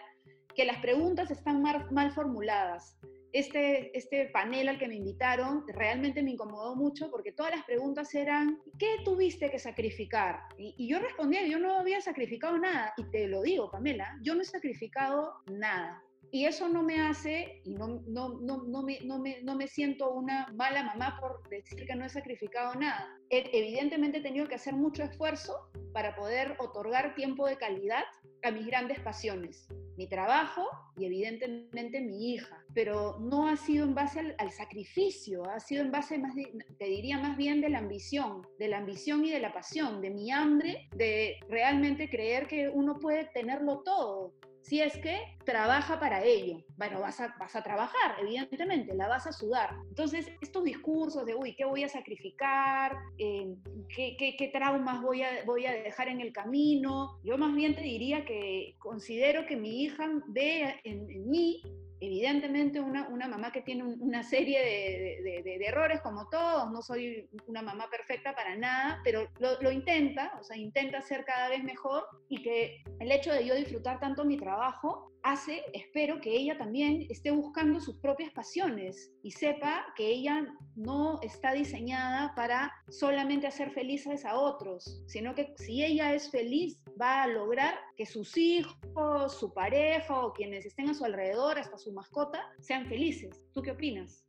que 0.55 0.65
las 0.65 0.79
preguntas 0.81 1.31
están 1.31 1.63
mal, 1.63 2.13
formuladas. 2.13 2.99
Este, 3.33 3.97
este 3.97 4.27
panel 4.27 4.69
al 4.69 4.79
que 4.79 4.89
me 4.89 4.97
invitaron 4.97 5.65
realmente 5.69 6.23
me 6.23 6.31
incomodó 6.31 6.75
mucho 6.75 7.11
porque 7.11 7.33
todas 7.33 7.55
las 7.55 7.65
preguntas 7.65 8.15
eran, 8.15 8.61
¿qué 8.79 8.97
tuviste 9.05 9.51
que 9.51 9.59
sacrificar? 9.59 10.41
Y, 10.57 10.75
y 10.79 10.89
yo 10.89 10.99
respondía, 10.99 11.47
yo 11.47 11.59
no 11.59 11.79
había 11.79 12.01
sacrificado 12.01 12.59
nada. 12.59 12.95
Y 12.97 13.05
te 13.11 13.29
lo 13.29 13.43
digo, 13.43 13.71
Pamela, 13.71 14.19
yo 14.23 14.35
no 14.35 14.43
he 14.43 14.47
sacrificado 14.47 15.35
nada 15.47 16.03
Y 16.31 16.45
eso 16.45 16.69
no 16.69 16.83
me 16.83 17.01
hace, 17.01 17.61
y 17.65 17.75
no, 17.75 18.03
no, 18.07 18.39
no, 18.41 18.63
no, 18.65 18.83
me, 18.83 19.01
no, 19.01 19.19
me, 19.19 19.43
no 19.43 19.55
me 19.55 19.67
siento 19.67 20.11
una 20.11 20.49
mala 20.55 20.83
mamá 20.85 21.19
por 21.21 21.49
decir 21.49 21.87
que 21.87 21.95
no 21.95 22.05
he 22.05 22.09
sacrificado 22.09 22.75
nada. 22.75 23.09
Evidentemente 23.31 24.19
he 24.19 24.23
tenido 24.23 24.47
que 24.47 24.57
hacer 24.57 24.75
mucho 24.75 25.03
esfuerzo 25.03 25.71
para 25.93 26.15
poder 26.15 26.57
otorgar 26.59 27.15
tiempo 27.15 27.47
de 27.47 27.57
calidad 27.57 28.05
a 28.43 28.51
mis 28.51 28.67
grandes 28.67 29.01
pasiones 29.01 29.69
mi 29.99 30.07
trabajo 30.07 30.65
y 30.97 31.07
evidentemente 31.07 32.01
mi 32.01 32.33
hija, 32.33 32.65
pero 32.73 33.19
no 33.19 33.49
ha 33.49 33.57
sido 33.57 33.85
en 33.85 33.97
base 33.97 34.37
al, 34.39 34.51
sacrificio, 34.53 35.45
ha 35.51 35.59
sido 35.59 35.83
en 35.83 35.91
base 35.91 36.19
más, 36.19 36.35
te 36.79 36.85
diría 36.85 37.19
más 37.19 37.37
bien 37.37 37.61
de 37.61 37.69
la 37.69 37.79
ambición, 37.79 38.47
de 38.61 38.69
la 38.69 38.79
ambición 38.79 39.25
y 39.25 39.31
de 39.31 39.41
la 39.41 39.53
pasión, 39.53 40.01
de 40.01 40.11
mi 40.11 40.31
hambre, 40.31 40.89
de 40.95 41.37
realmente 41.49 42.09
creer 42.09 42.47
que 42.47 42.69
uno 42.69 42.97
puede 43.01 43.25
tenerlo 43.35 43.81
todo, 43.81 44.35
si 44.69 44.83
es 44.83 44.99
que 44.99 45.19
trabaja 45.47 45.99
para 45.99 46.23
ello. 46.23 46.63
Bueno, 46.77 47.01
vas 47.01 47.21
a, 47.21 47.35
a 47.39 47.63
trabajar, 47.63 48.17
evidentemente, 48.21 48.95
la 48.95 49.09
vas 49.09 49.27
a 49.27 49.33
sudar. 49.33 49.75
Entonces, 49.89 50.31
estos 50.43 50.63
discursos 50.63 51.25
de, 51.25 51.35
uy, 51.35 51.57
¿qué 51.57 51.65
voy 51.65 51.85
a 51.85 51.89
sacrificar? 51.89 52.95
Eh, 53.17 53.55
¿qué, 53.89 54.15
qué, 54.19 54.51
traumas 54.53 55.01
voy 55.01 55.23
a, 55.23 55.73
dejar 55.73 56.09
en 56.09 56.21
el 56.21 56.35
camino? 56.35 57.19
Yo 57.25 57.39
más 57.39 57.55
bien 57.55 57.75
te 57.75 57.81
diría 57.81 58.27
que 58.27 58.75
considero 58.79 59.47
que 59.47 59.57
mi 59.57 59.85
hija 59.85 60.07
ve 60.29 60.75
en 60.85 61.31
mí 61.31 61.63
evidentemente 62.01 62.81
una, 62.81 63.09
una, 63.09 63.29
mamá 63.29 63.53
que 63.53 63.63
tiene 63.63 63.83
una 63.83 64.23
serie 64.23 64.61
de, 64.61 65.43
de, 65.43 65.67
errores 65.67 66.01
como 66.01 66.29
todos, 66.29 66.71
no 66.71 66.83
soy 66.83 67.29
una 67.47 67.63
mamá 67.63 67.89
perfecta 67.91 68.35
para 68.35 68.57
nada, 68.57 69.01
pero 69.05 69.29
lo, 69.39 69.61
lo, 69.61 69.71
intenta, 69.71 70.33
o 70.41 70.45
sea, 70.45 70.57
intenta 70.57 71.01
ser 71.03 71.25
cada 71.25 71.49
vez 71.49 71.63
mejor 71.63 72.05
y 72.29 72.43
que 72.43 72.83
el 73.01 73.13
hecho 73.13 73.33
de 73.33 73.45
yo 73.45 73.55
disfrutar 73.55 74.01
tanto 74.01 74.25
mi 74.25 74.37
trabajo 74.37 75.13
hace, 75.33 75.63
espero 75.73 76.21
que 76.21 76.35
ella 76.35 76.57
también 76.57 77.07
esté 77.11 77.31
buscando 77.31 77.81
sus 77.81 77.97
propias 77.97 78.33
pasiones 78.33 79.13
y 79.23 79.31
sepa 79.31 79.85
que 79.97 80.07
ella 80.07 80.47
no 80.75 81.21
está 81.23 81.53
diseñada 81.53 82.35
para 82.35 82.73
solamente 82.89 83.47
hacer 83.47 83.71
felices 83.71 84.25
a 84.25 84.37
otros, 84.37 85.03
sino 85.07 85.35
que 85.35 85.53
si 85.57 85.85
ella 85.85 86.15
es 86.15 86.31
feliz 86.31 86.79
va 87.01 87.23
a 87.23 87.27
lograr 87.27 87.75
que 87.97 88.07
sus 88.07 88.37
hijos, 88.37 89.39
su 89.39 89.53
pareja 89.53 90.19
o 90.19 90.33
quienes 90.33 90.65
estén 90.65 90.89
a 90.89 90.95
su 90.95 91.05
alrededor, 91.05 91.59
hasta 91.59 91.77
su 91.77 91.93
mascota, 91.93 92.41
sean 92.61 92.87
felices. 92.87 93.41
¿Tú 93.53 93.63
qué 93.63 93.73
opinas? 93.73 94.25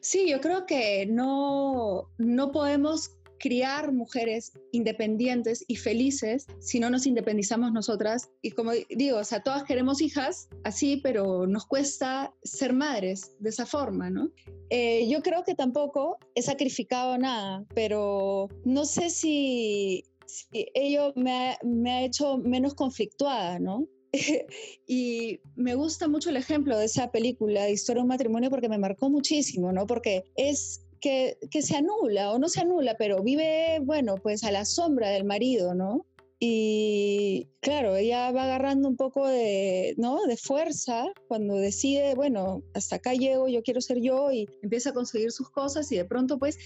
Sí, 0.00 0.30
yo 0.30 0.40
creo 0.40 0.66
que 0.66 1.06
no, 1.06 2.10
no 2.18 2.52
podemos 2.52 3.19
criar 3.40 3.92
mujeres 3.92 4.52
independientes 4.70 5.64
y 5.66 5.76
felices 5.76 6.46
si 6.60 6.78
no 6.78 6.90
nos 6.90 7.06
independizamos 7.06 7.72
nosotras. 7.72 8.28
Y 8.42 8.52
como 8.52 8.72
digo, 8.90 9.18
o 9.18 9.24
sea, 9.24 9.42
todas 9.42 9.64
queremos 9.64 10.00
hijas 10.00 10.48
así, 10.62 11.00
pero 11.02 11.46
nos 11.46 11.66
cuesta 11.66 12.32
ser 12.42 12.72
madres 12.72 13.32
de 13.40 13.50
esa 13.50 13.66
forma, 13.66 14.10
¿no? 14.10 14.30
Eh, 14.68 15.08
yo 15.08 15.22
creo 15.22 15.42
que 15.42 15.54
tampoco 15.54 16.18
he 16.34 16.42
sacrificado 16.42 17.18
nada, 17.18 17.64
pero 17.74 18.48
no 18.64 18.84
sé 18.84 19.10
si, 19.10 20.04
ello 20.52 21.12
me 21.16 21.32
ha, 21.32 21.58
me 21.64 21.90
ha 21.90 22.04
hecho 22.04 22.36
menos 22.38 22.74
conflictuada, 22.74 23.58
¿no? 23.58 23.88
y 24.86 25.40
me 25.56 25.74
gusta 25.74 26.08
mucho 26.08 26.30
el 26.30 26.36
ejemplo 26.36 26.78
de 26.78 26.84
esa 26.86 27.10
película 27.10 27.64
de 27.64 27.72
Historia 27.72 28.00
de 28.00 28.04
un 28.04 28.08
matrimonio 28.08 28.50
porque 28.50 28.68
me 28.68 28.78
marcó 28.78 29.08
muchísimo, 29.08 29.72
¿no? 29.72 29.86
Porque 29.86 30.24
es 30.36 30.82
que, 31.00 31.36
se 31.62 31.76
anula 31.76 32.32
o 32.32 32.38
no 32.38 32.48
se 32.48 32.60
anula, 32.60 32.96
pero 32.98 33.22
vive, 33.22 33.80
bueno, 33.82 34.16
pues 34.16 34.44
a 34.44 34.52
la 34.52 34.64
sombra 34.64 35.10
del 35.10 35.24
marido, 35.24 35.74
¿no? 35.74 36.06
Y 36.38 37.48
claro, 37.60 37.96
ella 37.96 38.30
va 38.32 38.44
agarrando 38.44 38.88
un 38.88 38.96
poco 38.96 39.26
de, 39.26 39.94
¿no? 39.98 40.22
de 40.24 40.38
fuerza 40.38 41.06
cuando 41.28 41.54
decide, 41.56 42.14
bueno, 42.14 42.62
hasta 42.72 42.96
acá 42.96 43.12
llego, 43.12 43.48
yo 43.48 43.62
quiero 43.62 43.82
ser 43.82 44.00
yo 44.00 44.32
y 44.32 44.48
empieza 44.62 44.90
a 44.90 44.94
conseguir 44.94 45.32
sus 45.32 45.50
cosas 45.50 45.92
y 45.92 45.96
de 45.96 46.06
pronto 46.06 46.38
pues 46.38 46.58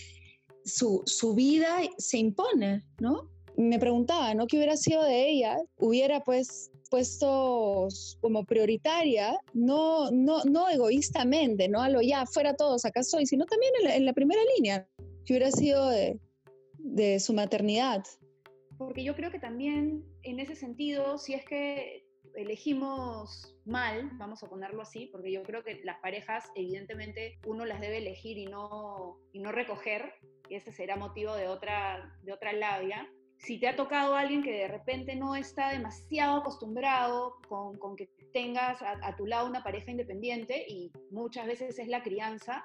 su, 0.64 1.03
su 1.07 1.35
vida 1.35 1.81
se 1.99 2.19
impone, 2.19 2.85
¿no? 3.00 3.29
Me 3.57 3.81
preguntaba, 3.81 4.33
¿no? 4.35 4.47
¿Qué 4.47 4.57
hubiera 4.57 4.76
sido 4.76 5.03
de 5.03 5.29
ella? 5.29 5.59
Hubiera 5.76 6.23
pues 6.23 6.71
puestos 6.94 8.16
como 8.20 8.44
prioritaria, 8.44 9.36
no, 9.52 10.12
no, 10.12 10.44
no 10.44 10.68
egoístamente, 10.68 11.68
no 11.68 11.82
a 11.82 11.88
lo 11.88 12.00
ya, 12.00 12.24
fuera 12.24 12.54
todos, 12.54 12.84
acá 12.84 13.00
estoy, 13.00 13.26
sino 13.26 13.46
también 13.46 13.72
en 13.90 14.06
la, 14.06 14.12
primera 14.12 14.40
línea, 14.54 14.86
que 15.26 15.32
hubiera 15.32 15.50
sido 15.50 15.90
de, 15.90 16.20
de 16.78 17.18
su 17.18 17.32
maternidad. 17.32 18.04
Porque 18.78 19.02
yo 19.02 19.16
creo 19.16 19.32
que 19.32 19.40
también 19.40 20.04
en 20.22 20.38
ese 20.38 20.54
sentido, 20.54 21.18
si 21.18 21.34
es 21.34 21.44
que 21.44 22.06
elegimos 22.36 23.56
mal, 23.64 24.12
vamos 24.12 24.44
a 24.44 24.48
ponerlo 24.48 24.80
así, 24.80 25.06
porque 25.06 25.32
yo 25.32 25.42
creo 25.42 25.64
que 25.64 25.80
las 25.82 25.98
parejas, 25.98 26.44
evidentemente, 26.54 27.40
uno 27.44 27.64
las 27.64 27.80
debe 27.80 27.98
elegir 27.98 28.38
y 28.38 28.46
no, 28.46 29.18
y 29.32 29.40
no 29.40 29.50
recoger, 29.50 30.12
y 30.48 30.54
ese 30.54 30.70
será 30.70 30.94
motivo 30.94 31.34
de 31.34 31.48
otra, 31.48 32.16
de 32.22 32.32
otra 32.32 32.52
labia 32.52 33.10
si 33.44 33.58
te 33.58 33.68
ha 33.68 33.76
tocado 33.76 34.14
alguien 34.14 34.42
que 34.42 34.52
de 34.52 34.68
repente 34.68 35.14
no 35.16 35.36
está 35.36 35.70
demasiado 35.70 36.38
acostumbrado 36.38 37.36
con, 37.48 37.78
con 37.78 37.94
que 37.94 38.08
tengas 38.32 38.80
a, 38.82 39.14
tu 39.16 39.26
lado 39.26 39.48
una 39.48 39.62
pareja 39.62 39.90
independiente 39.90 40.64
y 40.68 40.90
muchas 41.10 41.46
veces 41.46 41.78
es 41.78 41.88
la 41.88 42.02
crianza, 42.02 42.64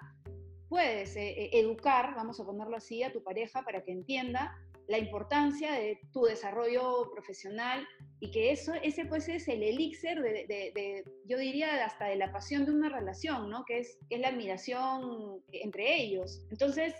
puedes 0.69 1.15
eh, 1.15 1.29
eh, 1.29 1.49
educar, 1.53 2.15
vamos 2.15 2.39
a 2.39 2.45
ponerlo 2.45 2.77
así, 2.77 3.03
a 3.03 3.11
tu 3.11 3.23
pareja 3.23 3.63
para 3.63 3.83
que 3.83 3.91
entienda 3.91 4.55
la 4.87 4.97
importancia 4.97 5.73
de 5.73 5.99
tu 6.11 6.23
desarrollo 6.23 7.11
profesional 7.13 7.87
y 8.19 8.31
que 8.31 8.51
eso, 8.51 8.73
ese 8.81 9.05
pues 9.05 9.29
es 9.29 9.47
el 9.47 9.61
elixir 9.61 10.19
de, 10.19 10.45
de, 10.47 11.03
yo 11.25 11.37
diría, 11.37 11.85
hasta 11.85 12.05
de 12.05 12.15
la 12.15 12.31
pasión 12.31 12.65
de 12.65 12.71
una 12.71 12.89
relación, 12.89 13.49
¿no? 13.51 13.65
Que 13.65 13.79
es, 13.79 13.99
es 14.09 14.19
la 14.19 14.29
admiración 14.29 15.43
entre 15.51 16.01
ellos. 16.01 16.43
Entonces, 16.49 16.95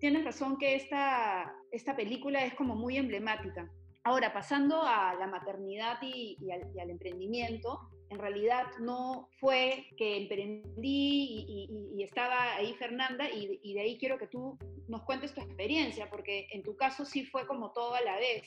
tienes 0.00 0.24
razón 0.24 0.58
que 0.58 0.74
esta, 0.74 1.54
esta 1.72 1.96
película 1.96 2.44
es 2.44 2.54
como 2.54 2.74
muy 2.74 2.96
emblemática. 2.96 3.70
Ahora, 4.02 4.32
pasando 4.32 4.82
a 4.82 5.14
la 5.14 5.26
maternidad 5.26 5.98
y, 6.02 6.36
al, 6.50 6.90
emprendimiento, 6.90 7.80
en 8.08 8.18
realidad 8.18 8.66
no 8.80 9.28
fue 9.38 9.86
que 9.96 10.16
emprendí 10.16 11.44
y, 11.46 12.02
estaba 12.02 12.54
ahí 12.54 12.74
Fernanda 12.74 13.28
y, 13.30 13.60
y, 13.62 13.74
de 13.74 13.80
ahí 13.80 13.98
quiero 13.98 14.18
que 14.18 14.26
tú 14.26 14.58
nos 14.88 15.02
cuentes 15.02 15.34
tu 15.34 15.42
experiencia, 15.42 16.08
porque 16.08 16.48
en 16.50 16.62
tu 16.62 16.76
caso 16.76 17.04
sí 17.04 17.26
fue 17.26 17.46
como 17.46 17.72
todo 17.72 17.94
a 17.94 18.00
la 18.00 18.16
vez 18.16 18.42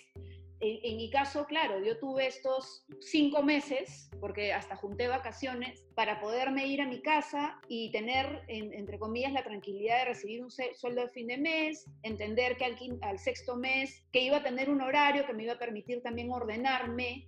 en, 0.60 0.98
mi 0.98 1.10
caso, 1.10 1.45
claro, 1.45 1.83
yo 1.83 1.98
tuve 2.00 2.27
estos 2.27 2.86
cinco 3.01 3.43
meses, 3.43 4.10
porque 4.19 4.53
hasta 4.53 4.75
junté 4.75 5.07
vacaciones, 5.07 5.86
para 5.95 6.22
poderme 6.22 6.67
ir 6.67 6.81
a 6.81 6.88
mi 6.88 7.01
casa 7.01 7.60
y 7.67 7.91
tener, 7.91 8.43
entre 8.48 8.98
comillas, 8.98 9.33
la 9.33 9.43
tranquilidad 9.43 10.00
de 10.00 10.05
recibir 10.05 10.43
un 10.43 10.50
sueldo 10.50 11.01
de 11.01 11.10
fin 11.10 11.27
de 11.27 11.38
mes, 11.38 11.86
entender 12.03 12.55
que 12.57 12.65
al, 13.01 13.19
sexto 13.19 13.55
mes, 13.55 14.05
que 14.13 14.22
iba 14.22 14.38
a 14.38 14.43
tener 14.43 14.69
un 14.69 14.81
horario 14.81 15.25
que 15.25 15.33
me 15.33 15.43
iba 15.43 15.53
a 15.53 15.60
permitir 15.60 16.01
también 16.01 16.31
ordenarme 16.31 17.27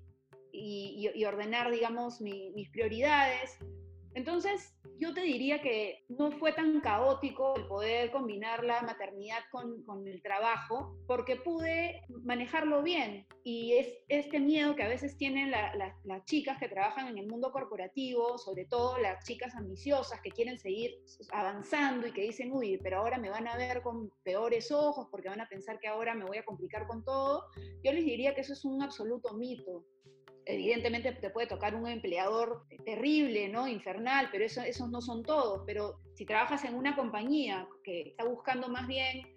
y, 0.52 1.26
ordenar, 1.26 1.72
digamos, 1.72 2.22
mis 2.22 2.70
prioridades. 2.70 3.60
Entonces, 4.16 4.74
yo 4.98 5.14
te 5.14 5.22
diría 5.22 5.62
que 5.62 6.06
no 6.08 6.32
fue 6.32 6.54
tan 6.54 6.80
caótico 6.80 7.54
el 7.58 7.68
poder 7.68 8.12
combinar 8.12 8.64
la 8.64 8.82
maternidad 8.82 9.40
con, 9.52 10.08
el 10.08 10.22
trabajo, 10.22 10.98
porque 11.06 11.36
pude 11.36 12.02
manejarlo 12.24 12.82
bien. 12.82 13.28
Y 13.44 13.74
es 13.74 13.94
este 14.08 14.40
miedo 14.40 14.74
que 14.74 14.84
a 14.84 14.88
veces 14.88 15.18
tienen 15.18 15.52
las 15.52 16.26
chicas 16.26 16.58
que 16.58 16.70
trabajan 16.70 17.10
en 17.10 17.18
el 17.18 17.28
mundo 17.28 17.52
corporativo, 17.52 18.38
sobre 18.38 18.66
todo 18.66 18.98
las 19.00 19.26
chicas 19.26 19.54
ambiciosas 19.54 20.22
que 20.22 20.32
quieren 20.32 20.58
seguir 20.58 20.92
avanzando 21.34 22.08
y 22.08 22.14
que 22.14 22.22
dicen, 22.22 22.54
uy, 22.54 22.80
pero 22.82 23.00
ahora 23.00 23.18
me 23.18 23.30
van 23.30 23.50
a 23.50 23.58
ver 23.58 23.82
con 23.82 24.10
peores 24.24 24.72
ojos 24.72 25.08
porque 25.12 25.28
van 25.28 25.42
a 25.42 25.50
pensar 25.50 25.78
que 25.78 25.90
ahora 25.90 26.16
me 26.16 26.24
voy 26.24 26.38
a 26.38 26.46
complicar 26.46 26.88
con 26.88 27.04
todo. 27.04 27.44
Yo 27.84 27.92
les 27.92 28.06
diría 28.06 28.34
que 28.34 28.42
eso 28.42 28.54
es 28.54 28.64
un 28.64 28.82
absoluto 28.82 29.34
mito 29.34 29.84
evidentemente 30.46 31.12
te 31.12 31.30
puede 31.30 31.48
tocar 31.48 31.76
un 31.76 31.88
empleador 31.88 32.64
terrible, 32.86 33.50
¿no? 33.50 33.68
Infernal, 33.68 34.30
pero 34.32 34.46
eso, 34.46 34.62
esos 34.62 34.90
no 34.90 35.02
son 35.02 35.24
todos. 35.24 35.64
Pero 35.66 36.00
si 36.14 36.26
trabajas 36.26 36.64
en 36.64 36.76
una 36.76 36.96
compañía 36.96 37.68
que 37.84 38.10
está 38.10 38.26
buscando 38.26 38.70
más 38.70 38.88
bien 38.88 39.36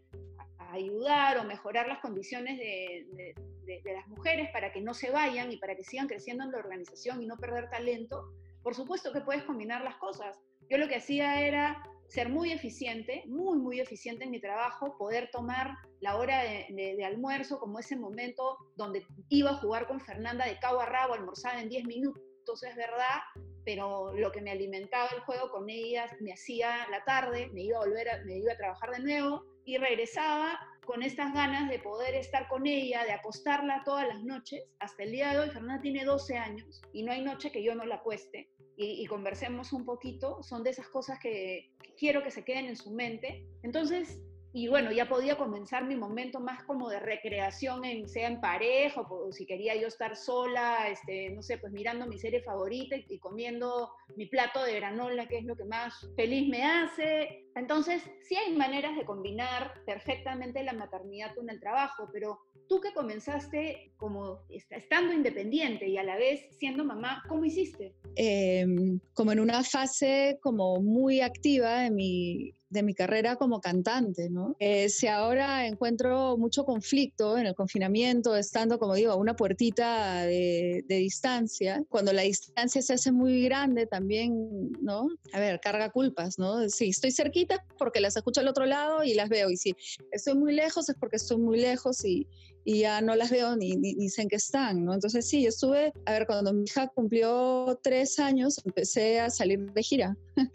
ayudar 0.70 1.38
o 1.38 1.44
mejorar 1.44 1.88
las 1.88 2.00
condiciones 2.00 2.58
de, 2.58 3.34
de, 3.64 3.92
las 3.92 4.06
mujeres 4.08 4.48
para 4.52 4.72
que 4.72 4.80
no 4.80 4.94
se 4.94 5.10
vayan 5.10 5.50
y 5.50 5.56
para 5.56 5.74
que 5.74 5.82
sigan 5.82 6.08
creciendo 6.08 6.44
en 6.44 6.52
la 6.52 6.58
organización 6.58 7.22
y 7.22 7.26
no 7.26 7.36
perder 7.36 7.70
talento, 7.70 8.32
por 8.62 8.74
supuesto 8.74 9.12
que 9.12 9.20
puedes 9.20 9.42
combinar 9.44 9.82
las 9.82 9.96
cosas. 9.96 10.38
Yo 10.68 10.78
lo 10.78 10.88
que 10.88 10.96
hacía 10.96 11.40
era 11.40 11.82
ser 12.08 12.30
muy 12.30 12.52
eficiente, 12.52 13.22
muy, 13.26 13.58
muy 13.58 13.80
eficiente 13.80 14.24
en 14.24 14.30
mi 14.30 14.40
trabajo, 14.40 14.96
poder 14.96 15.30
tomar 15.30 15.74
la 16.00 16.16
hora 16.16 16.42
de, 16.42 17.04
almuerzo 17.04 17.58
como 17.60 17.78
ese 17.78 17.96
momento 17.96 18.56
donde 18.76 19.06
iba 19.28 19.50
a 19.50 19.58
jugar 19.58 19.86
con 19.86 20.00
Fernanda 20.00 20.46
de 20.46 20.58
cabo 20.58 20.80
a 20.80 20.86
rabo, 20.86 21.14
almorzaba 21.14 21.60
en 21.60 21.68
10 21.68 21.84
minutos, 21.84 22.62
es 22.62 22.76
verdad, 22.76 23.20
pero 23.64 24.14
lo 24.14 24.32
que 24.32 24.40
me 24.40 24.50
alimentaba 24.50 25.08
el 25.14 25.20
juego 25.20 25.50
con 25.50 25.68
ellas 25.68 26.10
me 26.20 26.32
hacía 26.32 26.88
la 26.90 27.04
tarde, 27.04 27.50
me 27.52 27.62
iba 27.62 27.76
a 27.76 27.84
volver, 27.84 28.24
me 28.24 28.38
iba 28.38 28.52
a 28.52 28.56
trabajar 28.56 28.90
de 28.90 29.00
nuevo 29.00 29.44
y 29.66 29.76
regresaba 29.76 30.58
con 30.86 31.02
estas 31.02 31.34
ganas 31.34 31.68
de 31.68 31.78
poder 31.78 32.14
estar 32.14 32.48
con 32.48 32.66
ella, 32.66 33.04
de 33.04 33.12
acostarla 33.12 33.82
todas 33.84 34.08
las 34.08 34.24
noches. 34.24 34.64
Hasta 34.78 35.02
el 35.02 35.12
día 35.12 35.32
de 35.32 35.40
hoy, 35.40 35.50
Fernanda 35.50 35.82
tiene 35.82 36.06
12 36.06 36.38
años 36.38 36.80
y 36.94 37.02
no 37.02 37.12
hay 37.12 37.20
noche 37.20 37.52
que 37.52 37.62
yo 37.62 37.74
no 37.74 37.84
la 37.84 37.96
acueste 37.96 38.48
y, 38.80 39.04
conversemos 39.06 39.73
un 39.73 39.85
poquito, 39.85 40.40
son 40.44 40.62
de 40.62 40.70
esas 40.70 40.88
cosas 40.88 41.18
que 41.18 41.73
quiero 41.99 42.23
que 42.23 42.30
se 42.30 42.44
queden 42.44 42.66
en 42.66 42.76
su 42.76 42.92
mente. 42.92 43.44
Entonces, 43.64 44.20
y 44.52 44.68
bueno, 44.68 44.92
ya 44.92 45.08
podía 45.08 45.37
comenzar 45.37 45.85
mi 45.85 45.97
momento 45.97 46.38
más 46.38 46.62
como 46.62 46.88
de 46.88 47.00
recreación, 47.00 47.85
en, 47.85 48.08
sea 48.08 48.28
en 48.28 48.40
pareja 48.40 49.00
o, 49.02 49.32
si 49.32 49.47
quería 49.47 49.75
yo 49.75 49.88
estar 49.88 50.16
sola, 50.16 50.88
este, 50.88 51.30
no 51.30 51.42
sé, 51.42 51.58
pues 51.58 51.73
mirando 51.73 52.06
mi 52.06 52.18
serie 52.18 52.40
favorita 52.42 52.97
y, 52.97 53.18
comiendo 53.18 53.90
mi 54.16 54.26
plato 54.26 54.62
de 54.62 54.76
granola, 54.76 55.26
que 55.26 55.38
es 55.38 55.44
lo 55.44 55.56
que 55.56 55.64
más 55.64 56.08
feliz 56.16 56.49
me 56.49 56.64
hace. 56.64 57.47
Entonces, 57.56 58.02
sí 58.23 58.37
hay 58.37 58.54
maneras 58.54 58.97
de 58.97 59.04
combinar 59.04 59.75
perfectamente 59.85 60.62
la 60.62 60.73
maternidad 60.73 61.35
con 61.35 61.50
el 61.50 61.61
trabajo, 61.61 62.08
pero 62.12 62.38
tú 62.68 62.80
que 62.80 62.92
comenzaste 62.94 63.92
como 63.97 64.40
estando 64.70 65.12
independiente 65.12 65.88
y 65.88 65.99
a 65.99 66.02
la 66.04 66.16
vez 66.16 66.47
siendo 66.58 66.85
mamá, 66.85 67.23
¿cómo 67.28 67.44
hiciste? 67.44 67.94
Em, 68.20 68.98
como 69.14 69.30
en 69.30 69.38
una 69.38 69.62
fase 69.62 70.40
como 70.42 70.80
muy 70.80 71.20
activa 71.20 71.82
de 71.82 71.90
mi, 71.92 72.52
de 72.68 72.82
mi 72.82 72.92
carrera 72.92 73.37
como 73.37 73.60
cantante, 73.60 74.28
¿no? 74.28 74.56
Eh, 74.58 74.88
si 74.88 75.06
ahora 75.06 75.68
encuentro 75.68 76.37
mucho 76.37 76.64
conflicto 76.64 77.38
en 77.38 77.46
el 77.46 77.54
confinamiento, 77.54 78.34
estando, 78.34 78.80
como 78.80 78.94
digo, 78.94 79.12
a 79.12 79.14
una 79.14 79.37
puertita 79.37 80.22
de, 80.22 80.84
de, 80.88 80.96
distancia, 80.96 81.84
cuando 81.88 82.12
la 82.12 82.22
distancia 82.22 82.82
se 82.82 82.94
hace 82.94 83.12
muy 83.12 83.40
grande 83.44 83.87
también, 83.87 84.72
¿no? 84.82 85.06
A 85.32 85.38
ver, 85.38 85.60
carga 85.60 85.90
culpas, 85.90 86.40
¿no? 86.40 86.68
Si 86.68 86.88
estoy 86.88 87.12
cerquita 87.12 87.64
porque 87.78 88.00
las 88.00 88.16
escucho 88.16 88.40
al 88.40 88.48
otro 88.48 88.66
lado 88.66 89.04
y 89.04 89.14
las 89.14 89.28
veo, 89.28 89.48
y 89.48 89.56
si 89.56 89.76
estoy 90.10 90.34
muy 90.34 90.54
lejos 90.54 90.88
es 90.88 90.96
porque 90.98 91.18
estoy 91.18 91.37
muy 91.37 91.60
lejos 91.60 92.04
y, 92.04 92.26
y 92.64 92.80
ya 92.80 93.00
no 93.00 93.14
las 93.16 93.30
veo 93.30 93.56
ni, 93.56 93.76
ni, 93.76 93.94
ni, 93.94 94.10
sé 94.10 94.22
en 94.22 94.28
qué 94.28 94.37
están, 94.37 94.84
¿no? 94.84 94.92
Entonces 94.92 95.26
sí, 95.26 95.42
yo 95.42 95.48
estuve, 95.48 95.92
a 96.04 96.12
ver, 96.12 96.26
cuando 96.26 96.52
mi 96.52 96.64
hija 96.64 96.88
cumplió 96.88 97.80
tres 97.82 98.07
años, 98.18 98.60
empecé 98.64 99.20
a 99.20 99.28
salir 99.28 99.72
de 99.72 99.82
gira. 99.82 100.16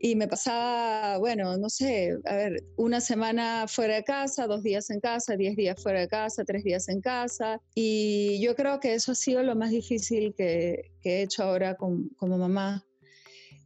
y 0.00 0.14
me 0.14 0.28
pasaba, 0.28 1.18
bueno, 1.18 1.56
no 1.56 1.68
sé, 1.68 2.16
a 2.24 2.34
ver, 2.34 2.64
una 2.76 3.00
semana 3.00 3.66
fuera 3.68 3.96
de 3.96 4.04
casa, 4.04 4.46
dos 4.46 4.62
días 4.62 4.90
en 4.90 5.00
casa, 5.00 5.36
diez 5.36 5.56
días 5.56 5.82
fuera 5.82 6.00
de 6.00 6.08
casa, 6.08 6.44
tres 6.44 6.62
días 6.64 6.88
en 6.88 7.00
casa. 7.00 7.60
Y 7.74 8.40
yo 8.40 8.54
creo 8.54 8.78
que 8.80 8.94
eso 8.94 9.12
ha 9.12 9.14
sido 9.14 9.42
lo 9.42 9.56
más 9.56 9.70
difícil 9.70 10.34
que, 10.36 10.90
que 11.00 11.18
he 11.18 11.22
hecho 11.22 11.42
ahora 11.44 11.74
con, 11.74 12.08
como 12.16 12.38
mamá. 12.38 12.84